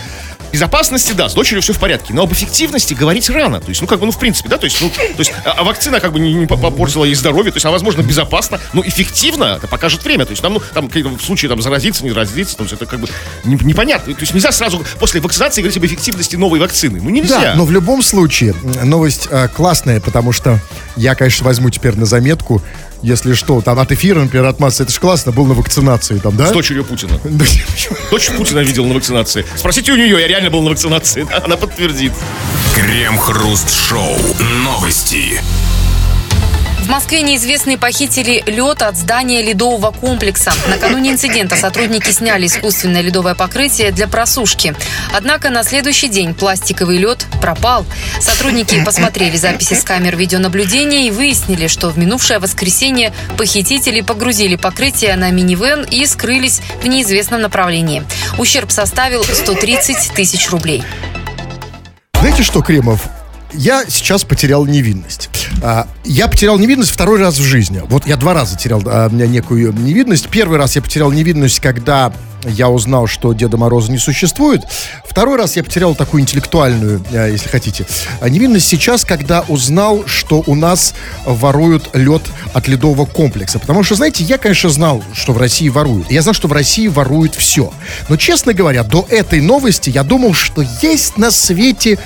[0.52, 3.60] Безопасности, да, с дочерью все в порядке, но об эффективности говорить рано.
[3.60, 5.50] То есть, ну, как бы, ну, в принципе, да, то есть, ну, то есть, а,
[5.50, 8.82] а вакцина как бы не, не попортила ей здоровье, то есть, она, возможно, безопасна, но
[8.86, 10.26] эффективно это покажет время.
[10.26, 13.08] То есть, там, ну, там, в случае там заразиться, не заразиться, есть, это как бы
[13.44, 14.14] не- непонятно.
[14.14, 17.00] То есть, нельзя сразу после вакцинации говорить об эффективности новой вакцины.
[17.02, 17.40] Ну, нельзя.
[17.40, 20.60] Да, но в любом случае, новость э, классная, потому что
[20.96, 22.62] я, конечно, возьму теперь на заметку,
[23.04, 26.36] если что, там от эфира, например, от массы, это же классно, был на вакцинации там,
[26.36, 26.46] да?
[26.46, 27.20] С дочерью Путина.
[28.10, 29.44] Дочь Путина видел на вакцинации.
[29.56, 31.26] Спросите у нее, я реально был на вакцинации.
[31.44, 32.12] Она подтвердит.
[32.74, 34.16] Крем-хруст-шоу.
[34.64, 35.40] Новости.
[36.84, 40.52] В Москве неизвестные похитили лед от здания ледового комплекса.
[40.68, 44.76] Накануне инцидента сотрудники сняли искусственное ледовое покрытие для просушки.
[45.10, 47.86] Однако на следующий день пластиковый лед пропал.
[48.20, 55.16] Сотрудники посмотрели записи с камер видеонаблюдения и выяснили, что в минувшее воскресенье похитители погрузили покрытие
[55.16, 58.02] на минивэн и скрылись в неизвестном направлении.
[58.36, 60.84] Ущерб составил 130 тысяч рублей.
[62.20, 63.08] Знаете что, Кремов?
[63.54, 65.30] Я сейчас потерял невинность.
[65.62, 67.82] А, я потерял невинность второй раз в жизни.
[67.88, 70.28] Вот я два раза терял а, у меня некую невинность.
[70.28, 72.12] Первый раз я потерял невинность, когда
[72.44, 74.62] я узнал, что Деда Мороза не существует.
[75.08, 77.86] Второй раз я потерял такую интеллектуальную, а, если хотите,
[78.28, 83.60] невинность сейчас, когда узнал, что у нас воруют лед от ледового комплекса.
[83.60, 86.10] Потому что, знаете, я, конечно, знал, что в России воруют.
[86.10, 87.72] Я знал, что в России воруют все.
[88.08, 91.98] Но, честно говоря, до этой новости я думал, что есть на свете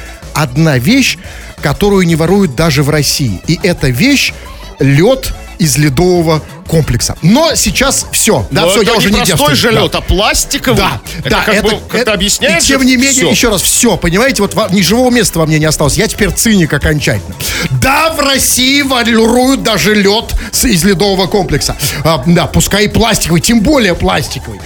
[0.43, 1.19] одна вещь,
[1.63, 3.41] которую не воруют даже в России.
[3.47, 4.33] И эта вещь
[4.79, 7.17] лед из ледового комплекса.
[7.23, 8.47] Но сейчас все.
[8.53, 9.57] Да, Но все, это я уже не простой девственник.
[9.57, 9.81] же Да.
[9.83, 10.77] лед, а пластиковый.
[10.79, 12.63] Да, это да, как это, бы как-то это- объясняет.
[12.63, 13.31] И тем же не менее, всё.
[13.31, 15.95] еще раз, все, понимаете, вот во- ни живого места во мне не осталось.
[15.97, 17.35] Я теперь циник окончательно.
[17.71, 21.75] Да, в России воруют даже лед с- из ледового комплекса.
[22.05, 24.61] А, да, пускай и пластиковый, тем более пластиковый.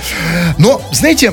[0.59, 1.33] Но, знаете,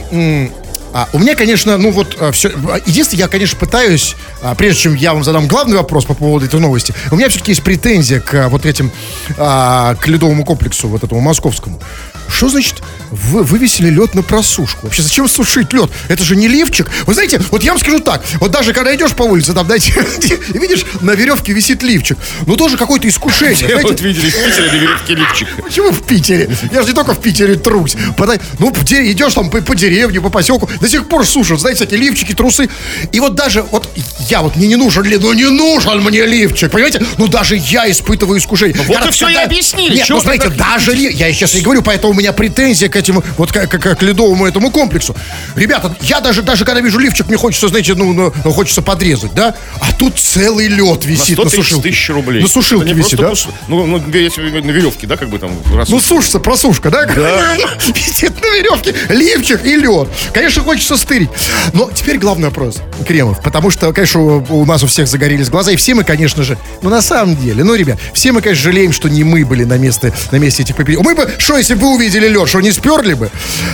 [0.93, 2.49] а, у меня, конечно, ну вот все.
[2.85, 6.59] Единственное, я, конечно, пытаюсь, а, прежде чем я вам задам главный вопрос по поводу этой
[6.59, 8.91] новости, у меня все-таки есть претензия к а, вот этим,
[9.37, 11.79] а, к ледовому комплексу, вот этому московскому.
[12.29, 12.75] Что значит
[13.11, 14.81] вы вывесили лед на просушку?
[14.83, 15.89] Вообще, зачем сушить лед?
[16.09, 16.87] Это же не лифчик.
[17.07, 19.93] Вы знаете, вот я вам скажу так, вот даже когда идешь по улице, там, знаете,
[20.53, 23.57] и видишь, на веревке висит лифчик, ну тоже какое-то искушение.
[23.61, 23.87] Я знаете.
[23.89, 25.47] вот видели в Питере на веревке лифчик.
[25.63, 26.49] Почему в Питере?
[26.71, 27.95] Я же не только в Питере трусь.
[28.15, 31.79] Подай- Ну, где идешь там по, по деревне, по поселку, до сих пор сушат, знаете,
[31.85, 32.69] всякие лифчики, трусы.
[33.11, 33.89] И вот даже, вот
[34.29, 37.03] я вот мне не нужен ли, ну не нужен мне лифчик, понимаете?
[37.17, 38.77] Ну даже я испытываю искушение.
[38.87, 39.95] вот Я и всё и когда- объяснили.
[39.95, 43.69] Нет, ну так даже я сейчас и говорю, поэтому меня претензия к этому, вот как,
[43.69, 45.15] как- к ледовому этому комплексу.
[45.55, 49.55] Ребята, я даже, даже когда вижу лифчик, мне хочется, знаете, ну, ну, хочется подрезать, да?
[49.81, 51.89] А тут целый лед На висит на, 130 сушилке.
[51.89, 52.41] тысяч рублей.
[52.41, 53.29] На сушилке висит, да?
[53.31, 55.51] пус- Ну, ну, если на веревке, да, как бы там.
[55.75, 57.05] раз- Ну, сушится, просушка, да?
[57.95, 60.07] Висит на веревке, лифчик и лед.
[60.33, 61.29] Конечно, хочется стырить.
[61.73, 62.77] Но теперь главный вопрос,
[63.07, 63.41] Кремов.
[63.41, 65.71] Потому что, конечно, у нас у всех загорелись глаза.
[65.71, 68.91] И все мы, конечно же, ну, на самом деле, ну, ребят, все мы, конечно, жалеем,
[68.91, 71.01] что не мы были на месте, на месте этих поперек.
[71.01, 73.29] Мы бы, что, если бы вы увидели лед, что, не сперли бы?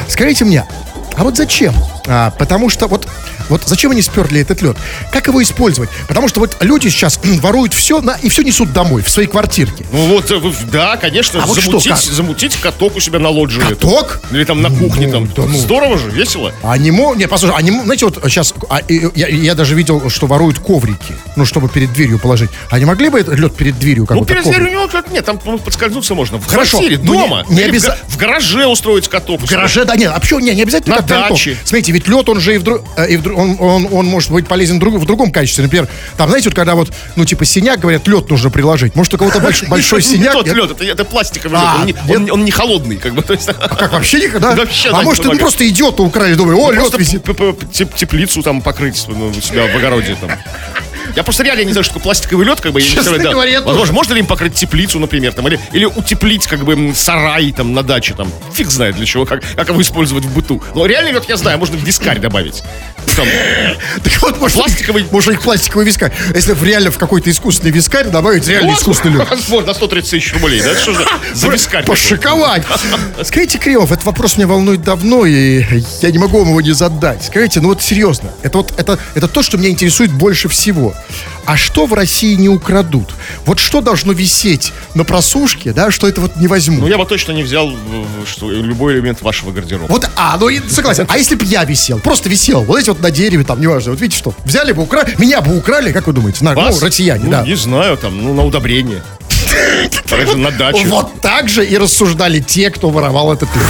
[0.10, 0.66] Скажите мне,
[1.16, 1.74] а вот зачем?
[2.08, 3.08] А, потому что вот,
[3.50, 4.78] вот зачем они сперли этот лед?
[5.12, 5.90] Как его использовать?
[6.08, 9.86] Потому что вот люди сейчас воруют все на, и все несут домой, в свои квартирки.
[9.92, 10.40] Ну вот, э,
[10.72, 12.00] да, конечно, А вот что, замутить, как?
[12.02, 13.62] замутить каток у себя на лоджии.
[13.62, 14.22] Каток?
[14.32, 15.28] Или там на кухне, Ну, там.
[15.28, 15.58] да ну.
[15.58, 16.54] Здорово же, весело.
[16.64, 20.28] Они могут, не, послушай, они, мо- знаете, вот сейчас, а, я, я даже видел, что
[20.28, 22.50] воруют коврики, ну, чтобы перед дверью положить.
[22.70, 24.60] Они могли бы этот лед перед дверью как Ну, перед коврик?
[24.60, 26.38] дверью у него как нет, там ну, подскользнуться можно.
[26.40, 27.46] В Хорошо, квартире, ну, не- дома.
[27.50, 29.42] не Или в обяза- га- В гараже устроить каток.
[29.42, 31.58] В гараже, да нет, а почему, не, не обязательно На даче.
[31.64, 34.06] Смотрите, ведь лед, он же и, в, дру- э, и в дру- он, он, он
[34.06, 35.64] может быть полезен друг- в другом качестве.
[35.64, 38.96] Например, там, знаете, вот когда вот, ну, типа, синяк, говорят, лед нужно приложить.
[38.96, 40.34] Может, у кого-то больш- большой Не синяк.
[40.34, 41.96] тот лед, это, это пластиковый А, лед.
[42.08, 43.22] Он не, он, он не холодный, как бы.
[43.22, 44.56] То есть, Как, вообще никогда?
[44.56, 45.40] Вообще, а может, ну, немного.
[45.42, 47.24] просто идиота украли, думаю, о, лед Просто висит.
[47.96, 50.32] теплицу там покрыть ну, у себя в огороде там.
[51.16, 53.30] Я просто реально не знаю, что такое пластиковый лед, как бы, я не Честно представляю,
[53.30, 53.34] да.
[53.34, 53.70] говоря, я тоже.
[53.70, 57.74] Возможно, можно ли им покрыть теплицу, например, там, или, или утеплить, как бы, сарай, там,
[57.74, 60.62] на даче, там, фиг знает для чего, как, как его использовать в быту.
[60.74, 62.64] Но реальный лед, я знаю, можно в вискарь добавить.
[63.16, 63.28] Там,
[64.04, 66.12] Так вот, может, Пластиковый- Может, их пластиковый вискарь.
[66.34, 69.28] Если в реально в какой-то искусственный вискарь добавить реально вот, искусственный лед.
[69.50, 70.76] Вот, на 130 тысяч рублей, да?
[70.76, 71.86] Что же за вискарь?
[71.86, 72.64] Пошиковать.
[73.24, 75.64] Скажите, Кремов, этот вопрос меня волнует давно, и
[76.02, 77.24] я не могу вам его не задать.
[77.26, 80.95] Скажите, ну вот серьезно, это вот это, это то, что меня интересует больше всего.
[81.46, 83.14] А что в России не украдут?
[83.46, 86.82] Вот что должно висеть на просушке, да, что это вот не возьмут?
[86.82, 87.72] Ну, я бы точно не взял
[88.26, 89.92] что, любой элемент вашего гардероба.
[89.92, 91.06] Вот, а, ну согласен.
[91.08, 94.02] А если бы я висел, просто висел, вот эти вот на дереве, там, неважно, вот
[94.02, 96.80] видите что, взяли бы, украли, меня бы украли, как вы думаете, на, Вас?
[96.80, 97.44] ну, россияне, Ну, да.
[97.44, 99.04] Не знаю, там, ну, на удобрение.
[100.36, 100.86] На даче.
[100.88, 103.66] Вот так же и рассуждали те, кто воровал этот лед.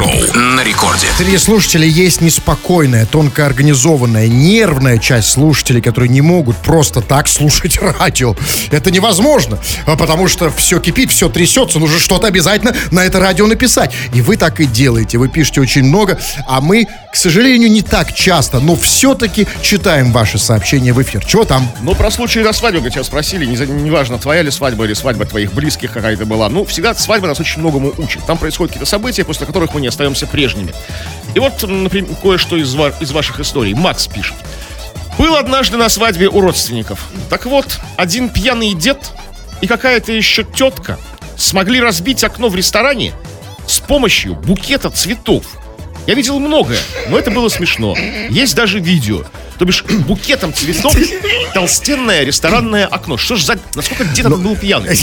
[0.00, 1.06] Крем-хруст-шоу на рекорде.
[1.16, 7.78] Среди слушателей есть неспокойная, тонко организованная, нервная часть слушателей, которые не могут просто так слушать
[7.98, 8.34] радио.
[8.70, 13.46] Это невозможно, а потому что все кипит, все трясется, нужно что-то обязательно на это радио
[13.46, 13.92] написать.
[14.14, 18.14] И вы так и делаете, вы пишете очень много, а мы, к сожалению, не так
[18.14, 21.24] часто, но все-таки читаем ваши сообщения в эфир.
[21.24, 21.70] Чего там?
[21.82, 25.26] Ну, про случай на свадьбу, как тебя спросили, не неважно, твоя ли свадьба или свадьба
[25.26, 26.48] твоих близких какая-то была.
[26.48, 28.24] Ну, всегда свадьба нас очень многому учит.
[28.26, 30.72] Там происходят какие-то события, после которых мы не остаемся прежними.
[31.34, 33.74] И вот, например, кое-что из, ва- из ваших историй.
[33.74, 34.34] Макс пишет.
[35.18, 37.06] Был однажды на свадьбе у родственников.
[37.28, 39.12] Так вот, один пьяный дед
[39.60, 40.98] и какая-то еще тетка
[41.36, 43.12] смогли разбить окно в ресторане
[43.66, 45.44] с помощью букета цветов.
[46.06, 47.94] Я видел многое, но это было смешно.
[48.30, 49.24] Есть даже видео.
[49.60, 50.96] То бишь, букетом цветов
[51.54, 53.18] толстенное ресторанное окно.
[53.18, 53.58] Что ж за...
[53.74, 54.88] Насколько дед этот был пьяный?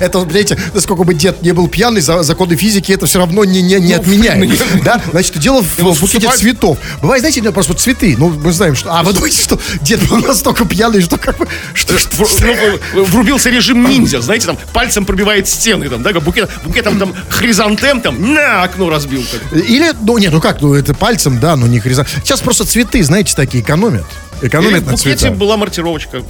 [0.00, 3.60] Это, знаете, насколько бы дед не был пьяный, за- законы физики это все равно не,
[3.60, 4.50] не, не отменяет.
[4.82, 4.98] Да?
[5.10, 6.78] Значит, дело в, Ну, в букете цветов.
[7.02, 8.16] Бывает, знаете, ну, просто вот цветы.
[8.18, 8.90] Ну, мы знаем, что...
[8.90, 11.46] А, вы думаете, что дед был настолько пьяный, что как бы...
[11.74, 16.22] Что, что, Вру- ну, врубился режим ниндзя, знаете, там пальцем пробивает стены, там, да, как
[16.22, 19.22] букет, букетом там хризантем, там, на, окно разбил.
[19.30, 19.62] так.
[19.68, 22.06] Или, ну, нет, ну как, ну, это пальцем, да, но не хриза.
[22.22, 24.06] Сейчас просто цветы, знаете, такие экономят.
[24.42, 25.38] Экономят в на букете цветах.
[25.38, 26.22] была маркировочка.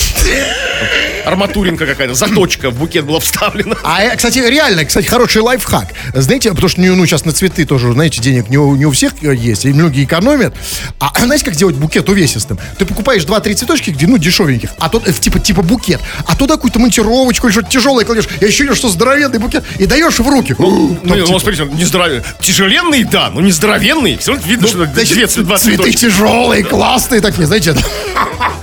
[1.24, 3.76] Арматуринка какая-то, заточка в букет была вставлена.
[3.82, 5.88] А, э, кстати, реально, кстати, хороший лайфхак.
[6.12, 9.12] Знаете, потому что, ну, сейчас на цветы тоже, знаете, денег не у, не у всех
[9.22, 10.54] э, есть, и многие экономят.
[10.98, 12.58] А знаете, как сделать букет увесистым?
[12.78, 16.56] Ты покупаешь 2-3 цветочки, где, ну, дешевеньких, а тут, э, типа, типа букет, а туда
[16.56, 20.54] какую-то монтировочку или что-то тяжелое кладешь, и ощущение, что здоровенный букет, и даешь в руки.
[20.58, 22.24] Ну, Там, ну, типа, смотрите, он не здоровенный.
[22.40, 24.18] Тяжеленный, да, но не здоровенный.
[24.18, 27.74] Все равно видно, что значит, две, два цветы тяжелые, классные такие, знаете,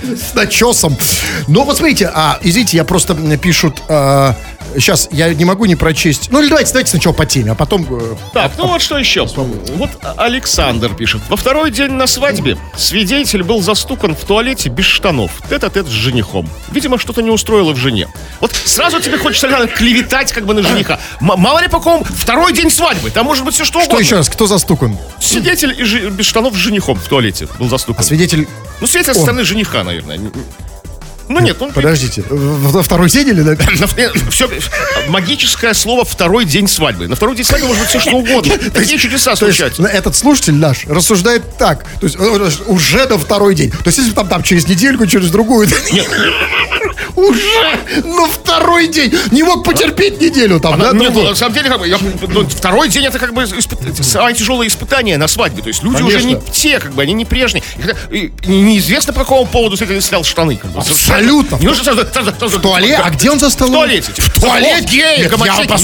[0.02, 0.96] с начесом.
[1.48, 4.34] Но вот смотрите, а, извините, я просто пишут, а,
[4.78, 6.28] сейчас я не могу не прочесть.
[6.30, 7.86] Ну, или давайте, давайте сначала по теме, а потом...
[7.90, 9.26] э, Так, ну вот что еще.
[9.26, 11.22] Вот Александр пишет.
[11.28, 15.30] Во второй день на свадьбе свидетель был застукан в туалете без штанов.
[15.48, 16.48] Тет-а-тет с женихом.
[16.70, 18.08] Видимо, что-то не устроило в жене.
[18.40, 20.98] Вот сразу тебе хочется Александр, клеветать как бы на жениха.
[21.20, 23.10] М- мало ли по кому второй день свадьбы.
[23.10, 24.02] Там может быть все что Что угодно.
[24.04, 24.98] еще раз, кто застукан?
[25.20, 28.00] Свидетель и без штанов с женихом в туалете был застукан.
[28.00, 28.48] А свидетель...
[28.80, 29.24] Ну, свидетель со Он.
[29.26, 30.18] стороны жениха, наверное.
[31.32, 31.72] Ну нет, он...
[31.72, 33.40] Подождите, в- во второй день или...
[33.42, 33.56] на-
[34.30, 34.48] все,
[35.08, 37.08] магическое слово «второй день свадьбы».
[37.08, 38.54] На второй день свадьбы может быть все что угодно.
[38.74, 39.82] Такие чудеса случаются.
[39.82, 42.16] ну, этот слушатель наш рассуждает так, то есть
[42.66, 43.70] уже на второй день.
[43.70, 45.68] То есть если там, там через недельку, через другую,
[47.16, 49.14] уже на второй день.
[49.30, 50.92] Не мог потерпеть неделю там, да?
[50.92, 53.46] Нет, ну, на самом деле, как бы, я- ну, второй день это как бы
[54.02, 55.62] самое тяжелое испытание на свадьбе.
[55.62, 57.62] То есть люди уже не те, как бы, они не прежние.
[58.46, 60.56] Неизвестно по какому поводу свидетель снял штаны.
[60.56, 60.82] Как бы.
[61.22, 61.56] Абсолютно.
[61.56, 63.00] Не нужно сразу- сразу- сразу- В туалете?
[63.02, 63.72] А где он за столом?
[63.74, 64.12] В туалете.
[64.16, 64.80] В туалете?
[64.80, 65.16] Нет, я,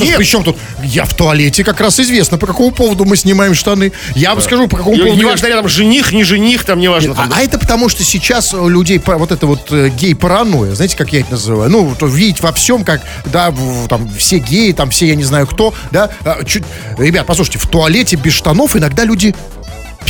[0.04, 0.16] Нет.
[0.16, 0.56] при чем тут?
[0.82, 3.92] Я в туалете как раз известно, по какому поводу мы снимаем штаны.
[4.14, 5.12] Я вам скажу, по какому поводу...
[5.14, 7.12] я- Неважно, рядом жених, не жених, там неважно.
[7.12, 10.74] А, там, а это потому, что сейчас у людей по- вот это вот э, гей-паранойя,
[10.74, 11.70] знаете, как я это называю?
[11.70, 13.52] Ну, видеть во всем, как, да,
[13.88, 16.10] там, все геи, там, все, я не знаю кто, да.
[16.24, 16.64] а, чуть-
[16.98, 19.34] Ребят, послушайте, в туалете без штанов иногда люди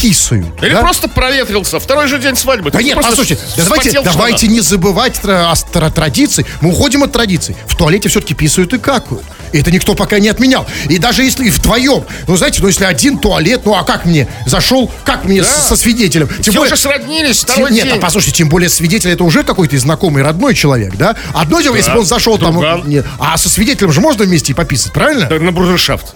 [0.01, 0.47] писают.
[0.63, 0.81] Или да?
[0.81, 1.81] просто проветрился.
[1.81, 2.71] Второй же день свадьбы.
[2.71, 5.55] Да Ты нет, послушайте, да давайте, давайте не забывать о
[5.91, 6.47] традиций.
[6.61, 7.57] Мы уходим от традиций.
[7.67, 9.25] В туалете все-таки писают и какают.
[9.53, 10.67] И это никто пока не отменял.
[10.91, 14.29] И даже если и вдвоем, ну знаете, ну если один туалет, ну а как мне?
[14.47, 15.47] Зашел, как мне Да.
[15.49, 16.29] со свидетелем?
[16.43, 17.97] Тем Все уже сроднились, Тем- второй нет, день.
[17.97, 21.17] а послушайте, тем более свидетель это уже какой-то знакомый, родной человек, да?
[21.35, 22.53] Одно дело, если бы он зашел там...
[22.53, 22.83] друган.
[22.87, 25.27] нет, а со свидетелем же можно вместе и пописать, правильно?
[25.27, 26.15] Да, На брудершафт.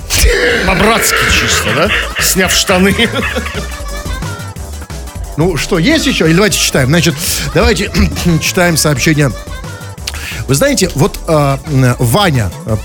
[0.67, 2.23] По-братски чисто, да?
[2.23, 2.95] Сняв штаны.
[5.37, 6.27] Ну что, есть еще?
[6.27, 6.89] Или давайте читаем.
[6.89, 7.15] Значит,
[7.55, 7.91] давайте
[8.41, 9.33] читаем сообщение
[10.47, 11.57] Вы знаете, вот э,
[11.99, 12.77] Ваня, э,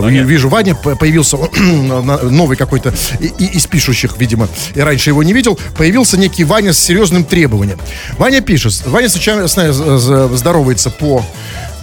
[0.00, 0.22] Ваня.
[0.22, 2.92] вижу, Ваня появился новый какой-то
[3.38, 7.78] из пишущих, видимо, и раньше его не видел, появился некий Ваня с серьезным требованием.
[8.18, 11.24] Ваня пишет, Ваня сначала здоровается по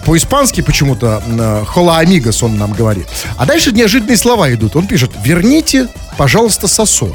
[0.06, 1.22] по-испански почему-то
[1.66, 3.06] «Хола амигос» он нам говорит.
[3.38, 4.76] А дальше неожиданные слова идут.
[4.76, 5.88] Он пишет «Верните,
[6.18, 7.14] пожалуйста, сосо».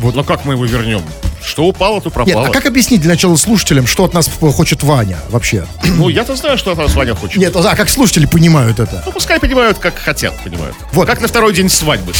[0.00, 1.02] Вот, ну как мы его вернем?
[1.44, 2.46] Что упало, то Нет, пропало.
[2.46, 5.66] а как объяснить для начала слушателям, что от нас хочет Ваня вообще?
[6.00, 7.36] Ну, я-то знаю, что от нас Ваня хочет.
[7.36, 9.02] Нет, а как слушатели понимают это?
[9.04, 10.74] Ну, пускай понимают, как хотят, понимают.
[10.92, 11.06] Вот.
[11.06, 12.12] Как на второй день свадьбы,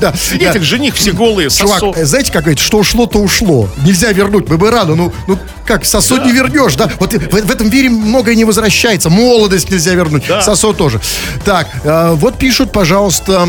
[0.00, 0.14] да?
[0.16, 3.68] Свидетель, жених, все голые, Чувак, э, знаете, как говорит, что ушло, то ушло.
[3.84, 4.94] Нельзя вернуть, мы бы рады.
[4.94, 6.90] Ну, ну как, сосо не вернешь, да?
[6.98, 9.10] Вот в, в этом мире многое не возвращается.
[9.10, 11.00] Молодость нельзя вернуть, сосо тоже.
[11.44, 13.46] Так, э, вот пишут, пожалуйста,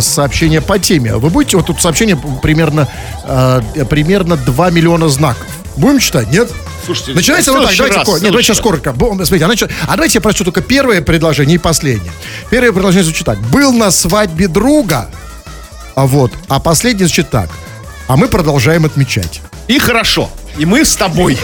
[0.00, 1.16] сообщение по теме.
[1.16, 2.88] Вы будете, вот тут сообщение примерно,
[3.24, 5.46] э, примерно 2 миллиона знаков.
[5.76, 6.50] Будем читать, нет?
[6.84, 8.92] Слушайте, Начинается в вот так, давайте, раз, нет, давайте сейчас коротко.
[8.92, 12.12] Смотрите, а, нач- а давайте я прочту только первое предложение и последнее.
[12.50, 13.38] Первое предложение звучит так.
[13.38, 15.08] Был на свадьбе друга,
[15.94, 17.48] а вот, а последнее звучит так.
[18.08, 19.40] А мы продолжаем отмечать.
[19.68, 20.28] И хорошо.
[20.58, 21.38] И мы с тобой.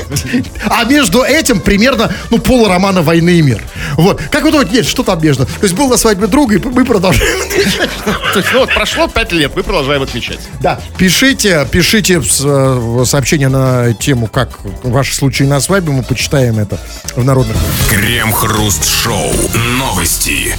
[0.67, 3.63] А между этим примерно, ну, пол романа «Войны и мир».
[3.95, 4.21] Вот.
[4.31, 5.47] Как вы думаете, нет, что там между?
[5.47, 7.91] То есть был на свадьбе друга, и мы продолжаем отмечать.
[8.33, 10.41] То есть, ну вот прошло пять лет, мы продолжаем отмечать.
[10.61, 10.81] Да.
[10.97, 16.79] Пишите, пишите э, сообщения на тему, как ваши случаи на свадьбе, мы почитаем это
[17.17, 17.57] в народных.
[17.89, 19.33] Крем-хруст-шоу.
[19.79, 20.55] Новости.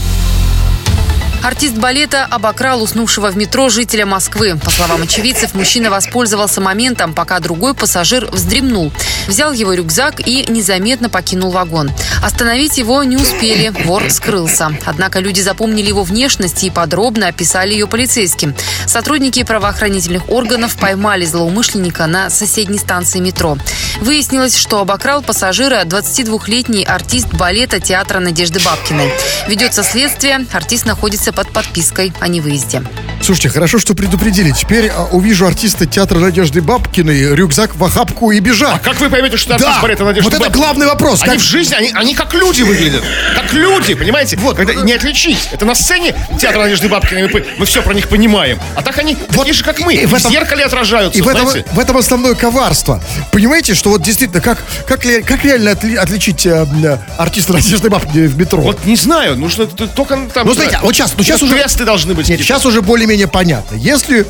[1.41, 4.59] Артист балета обокрал уснувшего в метро жителя Москвы.
[4.63, 8.91] По словам очевидцев, мужчина воспользовался моментом, пока другой пассажир вздремнул.
[9.27, 11.91] Взял его рюкзак и незаметно покинул вагон.
[12.21, 14.71] Остановить его не успели, вор скрылся.
[14.85, 18.53] Однако люди запомнили его внешность и подробно описали ее полицейским.
[18.85, 23.57] Сотрудники правоохранительных органов поймали злоумышленника на соседней станции метро.
[24.01, 29.11] Выяснилось, что обокрал пассажира 22-летний артист балета театра Надежды Бабкиной.
[29.47, 32.81] Ведется следствие, артист находится под подпиской о невыезде.
[33.21, 34.51] Слушайте, хорошо, что предупредили.
[34.51, 38.81] Теперь а, увижу артиста театра Надежды Бабкиной, рюкзак в охапку и бежать.
[38.81, 41.21] Как вы поймете, что артист Да, балета Надежда вот это главный вопрос.
[41.23, 43.03] Они Как- в жизни, они, они как люди выглядят.
[43.35, 44.37] Как люди, понимаете?
[44.37, 44.55] Вот.
[44.55, 45.49] Когда не отличить.
[45.51, 48.57] Это на сцене театра Надежды Бабкиной мы, мы все про них понимаем.
[48.75, 49.93] А так они такие же, как мы.
[49.95, 51.69] и в в этом- зеркале отражаются, И в этом, знаете?
[51.71, 53.01] в этом основное коварство.
[53.31, 58.27] Понимаете, что вот действительно, как, как, как реально отли- отличить э, э, артиста Надежды Бабкиной
[58.27, 58.61] в метро?
[58.61, 60.47] Вот не знаю, нужно только там...
[60.47, 62.29] Ну, смотрите, вот сейчас- ну, сейчас уже- Тесты должны быть.
[62.29, 63.75] Нет, сейчас уже более-менее понятно.
[63.75, 64.25] Если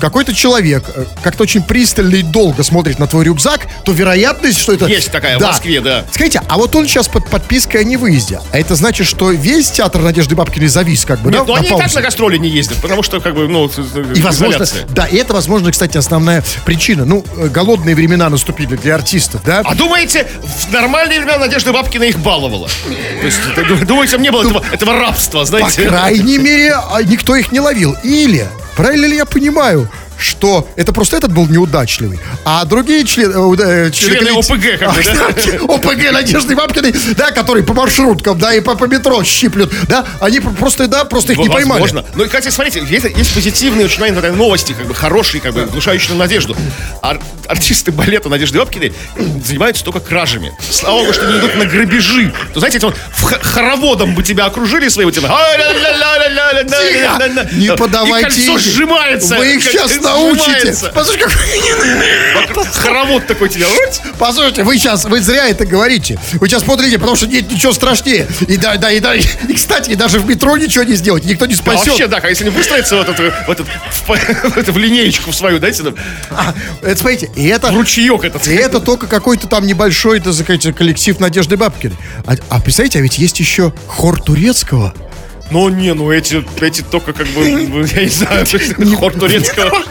[0.00, 4.72] какой-то человек э, как-то очень пристально и долго смотрит на твой рюкзак, то вероятность, что
[4.72, 4.86] это...
[4.86, 6.04] Есть такая в Москве, да.
[6.12, 8.40] Скажите, а вот он сейчас под подпиской о невыезде.
[8.52, 11.46] А это значит, что весь театр Надежды Бабкиной завис, как бы, Нет, да?
[11.46, 11.96] ну они и так паузе?
[11.96, 13.66] на гастроли не ездят, потому что, как бы, ну,
[14.14, 17.04] И возможно, да, и это, возможно, кстати, основная причина.
[17.04, 19.62] Ну, э, голодные времена наступили для артистов, да?
[19.64, 22.68] А думаете, в нормальные времена Надежда Бабкина их баловала?
[23.20, 25.88] То есть, ду- думаете, не было этого, этого рабства, По знаете?
[25.88, 27.96] крайней мере, а, никто их не ловил.
[28.02, 29.88] Или, правильно ли я понимаю,
[30.24, 33.32] что это просто этот был неудачливый, а другие члены...
[33.60, 35.64] э, э, Члены коллектива- ОПГ, как бы, да?
[35.74, 40.40] ОПГ Надежды Бабкиной, да, которые по маршруткам, да, и по, по метро щиплют, да, они
[40.40, 41.80] пр- просто, да, просто их не поймали.
[41.82, 42.04] Возможно.
[42.14, 46.16] Ну, и, кстати, смотрите, есть, есть позитивные очень новости, как бы хорошие, как бы внушающие
[46.16, 46.56] надежду.
[47.02, 48.94] Ар- артисты балета Надежды Бабкиной
[49.44, 50.52] занимаются только кражами.
[50.70, 52.32] Слава богу, что не идут на грабежи.
[52.52, 52.96] То знаете, это вот
[53.42, 55.26] хороводом бы тебя окружили своего типа.
[57.52, 59.36] Не подавайте И кольцо сжимается.
[59.36, 60.74] Вы их сейчас научите.
[60.94, 61.26] Послушайте,
[62.46, 63.66] какой- Хоровод такой тебя.
[64.18, 66.18] Послушайте, вы сейчас, вы зря это говорите.
[66.34, 68.26] Вы сейчас смотрите, потому что нет ничего страшнее.
[68.48, 69.14] И да, да, и да,
[69.48, 71.86] и, кстати, и даже в метро ничего не сделать, никто не А спасет.
[71.88, 75.34] вообще, да, если они выстроятся в, этот, в, этот, в, в эту- в линеечку в
[75.34, 75.94] свою, дайте нам
[76.30, 77.68] А, это, смотрите, и это...
[77.68, 78.46] в ручеек этот.
[78.46, 81.96] И это только какой-то там небольшой, сказать, коллектив Надежды Бабкиной.
[82.26, 84.94] А, а представляете, а ведь есть еще хор турецкого.
[85.50, 88.46] Ну, не, ну эти, эти только как бы, ну, я не знаю,
[88.96, 89.70] хор турецкого.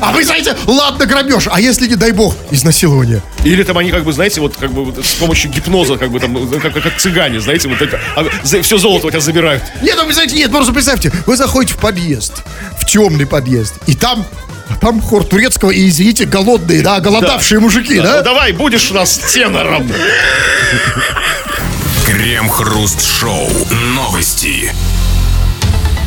[0.00, 3.22] А вы знаете, ладно, грабеж, а если, не дай бог, изнасилование?
[3.44, 6.32] Или там они как бы, знаете, вот как бы с помощью гипноза, как бы там,
[6.32, 8.24] ну, как, как цыгане, знаете, вот это, а,
[8.62, 9.62] все золото у тебя забирают.
[9.82, 12.42] Нет, ну, представьте, нет, просто представьте, вы заходите в подъезд,
[12.78, 14.26] в темный подъезд, и там,
[14.68, 18.22] а там хор турецкого, и, извините, голодные, да, голодавшие мужики, Ну, да?
[18.22, 19.90] давай, будешь у нас тенором.
[22.10, 23.48] Крем-хруст-шоу.
[23.94, 24.74] Новости.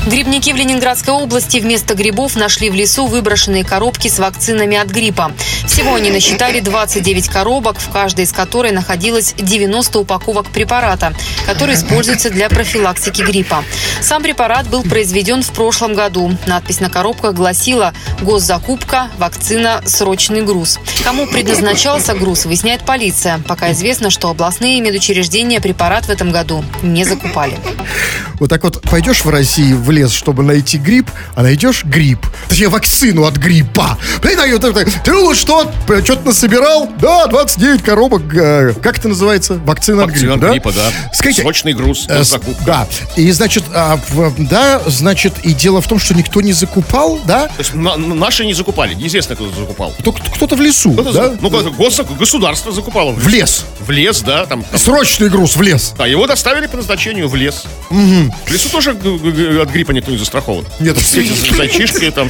[0.06, 5.32] Грибники в Ленинградской области вместо грибов нашли в лесу выброшенные коробки с вакцинами от гриппа.
[5.66, 11.13] Всего они насчитали 29 коробок, в каждой из которой находилось 90 упаковок препарата,
[11.46, 13.63] который используется для профилактики гриппа.
[14.02, 16.38] Сам препарат был произведен в прошлом году.
[16.48, 20.80] Надпись на коробках гласила «Госзакупка, вакцина, срочный груз».
[21.06, 23.42] Кому предназначался груз, выясняет полиция.
[23.48, 27.58] Пока известно, что областные медучреждения препарат в этом году не закупали.
[28.44, 32.28] Вот так вот пойдешь в России в лес, чтобы найти грипп, а найдешь грипп.
[32.50, 33.98] Точнее, вакцину от гриппа.
[34.22, 34.26] А
[35.06, 35.72] Ты ну что,
[36.04, 36.90] что-то насобирал?
[37.00, 38.24] Да, 29 коробок.
[38.36, 39.54] э, Как это называется?
[39.64, 40.92] Вакцина, Вакцина от от гриппа, гриппа, да.
[41.14, 42.62] Скажите, Срочный груз, э, закупка.
[42.66, 42.88] Да.
[43.16, 43.98] И, значит, а,
[44.38, 47.48] да, значит, и дело в том, что никто не закупал, да?
[47.48, 48.94] То есть на- на- наши не закупали.
[48.94, 49.94] Неизвестно, кто закупал.
[50.00, 51.34] Кто- Кто-то в лесу, Кто-то да?
[51.39, 53.14] Ну, гос- государство закупало.
[53.14, 53.64] В лес.
[53.80, 54.64] В лес, да, там.
[54.64, 54.78] там.
[54.78, 55.94] Срочный груз в лес.
[55.98, 57.64] А его доставили по назначению в лес.
[58.46, 60.66] В лесу тоже г- г- от гриппа никто не застрахован.
[60.80, 62.30] Нет, эти зайчишки там...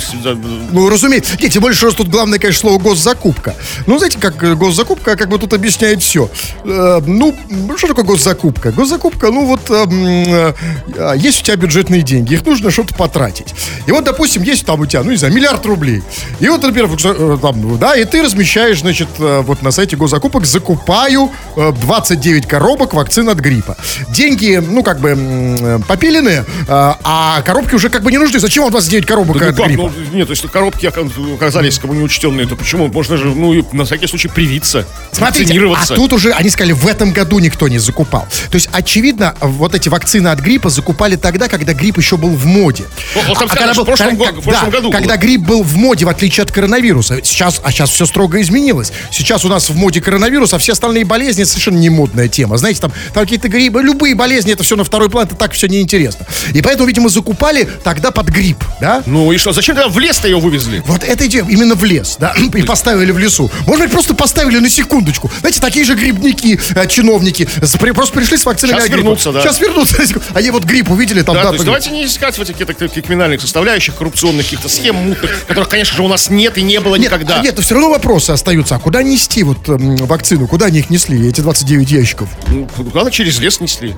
[0.71, 1.35] Ну, разумеется.
[1.39, 3.55] Нет, тем более, что тут главное, конечно, слово госзакупка.
[3.87, 6.29] Ну, знаете, как э, госзакупка, как бы тут объясняет все.
[6.63, 7.35] ну,
[7.77, 8.71] что такое госзакупка?
[8.71, 10.53] Госзакупка, ну вот, э,
[10.95, 13.53] э, есть у тебя бюджетные деньги, их нужно что-то потратить.
[13.87, 16.01] И вот, допустим, есть там у тебя, ну, не знаю, миллиард рублей.
[16.39, 20.45] И вот, например, э, там, да, и ты размещаешь, значит, э, вот на сайте госзакупок,
[20.45, 23.77] закупаю э, 29 коробок вакцин от гриппа.
[24.09, 28.39] Деньги, ну, как бы, м, э, а коробки уже как бы не нужны.
[28.39, 29.91] Зачем вам 29 коробок Да ну от как, гриппа?
[30.11, 32.87] ну, нет, если коробки ока- оказались бы неучтенные, то почему?
[32.87, 37.11] Можно же, ну, на всякий случай привиться, Смотрите, а тут уже, они сказали, в этом
[37.11, 38.27] году никто не закупал.
[38.49, 42.45] То есть, очевидно, вот эти вакцины от гриппа закупали тогда, когда грипп еще был в
[42.45, 42.85] моде.
[43.15, 45.21] Ну, А сказали, что в прошлом го- в прошлом да, году Когда было.
[45.21, 47.19] грипп был в моде, в отличие от коронавируса.
[47.23, 48.91] Сейчас, а сейчас все строго изменилось.
[49.11, 52.57] Сейчас у нас в моде коронавирус, а все остальные болезни совершенно не модная тема.
[52.57, 55.67] Знаете, там, там какие-то гриппы, любые болезни, это все на второй план, это так все
[55.73, 56.25] неинтересно.
[56.53, 59.03] И поэтому, видимо, закупали тогда под грипп, да?
[59.05, 60.83] Ну и что, зачем тогда в лес-то ее вывезли?
[60.87, 63.51] Вот это идея именно в лес, да, и поставили в лесу.
[63.67, 65.31] Может быть, просто поставили на секундочку.
[65.39, 67.47] Знаете, такие же грибники, э, чиновники,
[67.93, 69.41] просто пришли с вакциной Сейчас вернутся, да.
[69.41, 70.05] Сейчас вернутся.
[70.07, 70.25] секунду.
[70.33, 72.55] Они вот грипп увидели там, Да, да, то есть давайте не искать в этих
[73.03, 76.95] криминальных составляющих, коррупционных каких-то схем мутных, которых, конечно же, у нас нет и не было
[76.95, 77.39] нет, никогда.
[77.39, 78.75] а нет, но все равно вопросы остаются.
[78.75, 80.47] А куда нести вот м, вакцину?
[80.47, 82.29] Куда они их несли, эти 29 ящиков?
[82.47, 83.95] Ну, Куда-то через лес несли.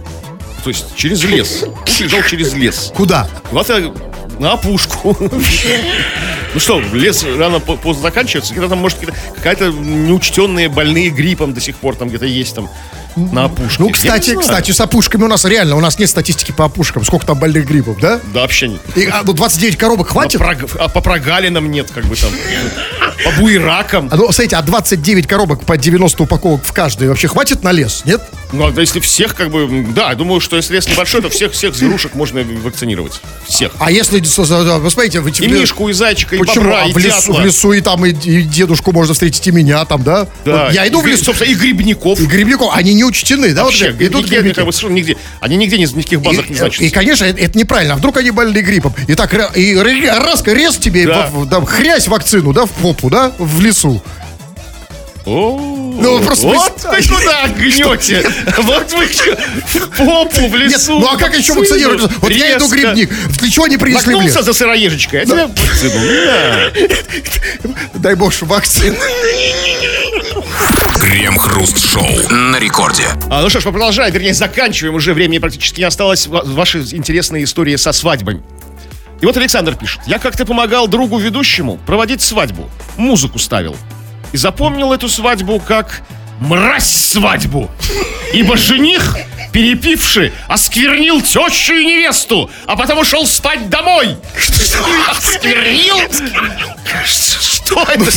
[0.66, 1.64] То есть через лес.
[1.86, 2.92] Путь лежал через лес.
[2.96, 3.30] Куда?
[3.52, 3.94] Куда-то
[4.40, 5.18] на опушку.
[6.54, 8.54] Ну что, лес рано по- поздно заканчивается.
[8.54, 8.98] Где-то там, может,
[9.36, 12.70] какая-то неучтенные больные гриппом до сих пор там где-то есть там
[13.18, 13.76] на опушке.
[13.80, 17.04] Ну, кстати, кстати, с опушками у нас реально, у нас нет статистики по опушкам.
[17.06, 18.20] Сколько там больных гриппов, да?
[18.34, 18.82] Да, вообще нет.
[18.96, 20.40] И, а, ну, 29 коробок А, хватит?
[20.40, 22.30] прог- а по прогалинам нет, как бы там.
[23.24, 24.10] По буеракам.
[24.12, 28.02] А, ну, смотрите, а 29 коробок по 90 упаковок в каждой вообще хватит на лес,
[28.06, 28.22] нет?
[28.52, 31.54] Ну, а если всех, как бы, да, я думаю, что если лес небольшой, то всех,
[31.54, 33.22] всех зверушек можно вакцинировать.
[33.48, 33.72] Всех.
[33.80, 34.90] А если, да, вы
[35.40, 36.66] И мишку, и зайчика, и Почему?
[36.66, 39.52] бобра, А и в, лесу, в лесу и там и, и дедушку можно встретить, и
[39.52, 40.28] меня там, да?
[40.44, 40.66] Да.
[40.66, 41.26] Вот я иду в И, лесу.
[41.26, 42.20] собственно, и грибников.
[42.20, 43.64] И грибников, они не учтены, да?
[43.64, 44.56] Вообще, вот, идут грибники.
[44.56, 45.18] как бы, совершенно нигде.
[45.40, 46.84] Они нигде ни, в никаких базах не И, значатся.
[46.84, 47.94] и, конечно, это, это неправильно.
[47.94, 48.94] А вдруг они больны гриппом?
[49.08, 51.28] И так, и ра- раз, рез тебе, Да.
[51.28, 54.02] в- в- да, хрясь вакцину, да, в попу, да, в лесу.
[55.26, 55.58] О,
[55.98, 58.30] Ну, просто вот вы куда гнете.
[58.58, 61.00] Вот вы в попу, в Нет, лесу.
[61.00, 62.02] ну а как еще вакцинировать?
[62.22, 63.10] Вот я иду грибник.
[63.40, 64.46] Для чего они принесли в Нагнулся лес?
[64.46, 66.00] за сыроежечкой, а тебе вакцину.
[67.64, 67.70] На.
[67.96, 68.96] Дай бог, что вакцины.
[71.00, 73.08] Крем-хруст-шоу на рекорде.
[73.30, 76.28] А, ну что ж, мы продолжаем, вернее, заканчиваем уже, времени практически не осталось.
[76.28, 78.42] Ва- Ваши интересные истории со свадьбами.
[79.22, 80.02] И вот Александр пишет.
[80.08, 82.70] Я как-то помогал другу ведущему проводить свадьбу.
[82.98, 83.76] Музыку ставил.
[84.36, 86.02] И запомнил эту свадьбу как
[86.42, 87.72] мразь свадьбу.
[88.34, 89.16] Ибо жених,
[89.54, 94.18] перепивший, осквернил тещу и невесту, а потом ушел спать домой.
[95.08, 95.96] Осквернил?
[97.06, 98.12] Что это?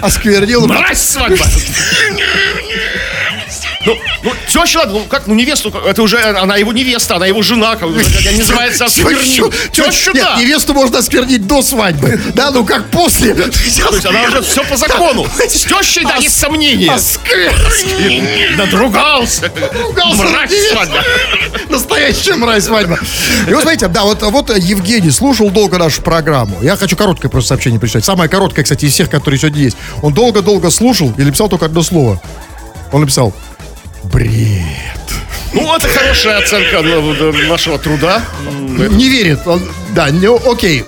[0.00, 0.66] Осквернил.
[0.66, 1.44] Мразь свадьба.
[3.86, 7.76] Ну, ну, теща, ну как, ну невесту, это уже, она его невеста, она его жена,
[7.76, 7.92] как, она
[8.36, 9.52] называется, осквернил.
[9.70, 10.36] Тещу, да.
[10.40, 12.20] невесту можно осквернить до свадьбы.
[12.34, 13.34] Да, ну как после.
[13.34, 15.26] То есть она уже все по закону.
[15.38, 16.92] С тещей, да, есть сомнения.
[16.92, 18.56] Осквернил.
[18.58, 19.52] Надругался.
[20.16, 21.04] Мразь свадьба.
[21.68, 22.98] Настоящая мразь свадьба.
[23.48, 26.60] И вот смотрите, да, вот, вот Евгений слушал долго нашу программу.
[26.60, 28.04] Я хочу короткое просто сообщение прочитать.
[28.04, 29.76] Самое короткое, кстати, из всех, которые сегодня есть.
[30.02, 32.20] Он долго-долго слушал и написал только одно слово.
[32.92, 33.32] Он написал
[34.12, 34.96] бред.
[35.52, 36.82] Ну, это хорошая оценка
[37.48, 38.22] нашего труда.
[38.38, 39.40] Не верит.
[39.46, 39.62] Он,
[39.94, 40.84] да, ну, окей.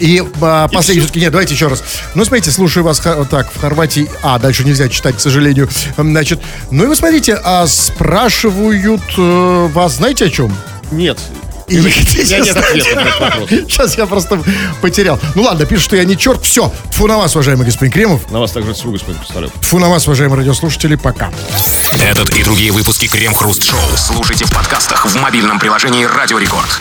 [0.00, 1.84] И а, последний все-таки, нет, давайте еще раз.
[2.14, 4.08] Ну, смотрите, слушаю вас так в Хорватии.
[4.22, 5.68] А, дальше нельзя читать, к сожалению.
[5.96, 6.40] Значит,
[6.70, 10.56] ну и вы смотрите, а спрашивают э, вас, знаете о чем?
[10.90, 11.18] Нет.
[11.68, 12.64] И У не меня хотите нет знать?
[12.64, 13.50] ответа на этот вопрос.
[13.50, 14.42] Сейчас я просто
[14.80, 15.18] потерял.
[15.34, 16.44] Ну ладно, пишут, что я не черт.
[16.44, 16.72] Все.
[16.92, 18.30] Фу на вас, уважаемый господин Кремов.
[18.30, 19.52] На вас также свой господин представляю.
[19.62, 20.96] Фу на вас, уважаемые радиослушатели.
[20.96, 21.30] Пока.
[22.02, 26.80] Этот и другие выпуски Крем Хруст Шоу слушайте в подкастах в мобильном приложении Радио Рекорд.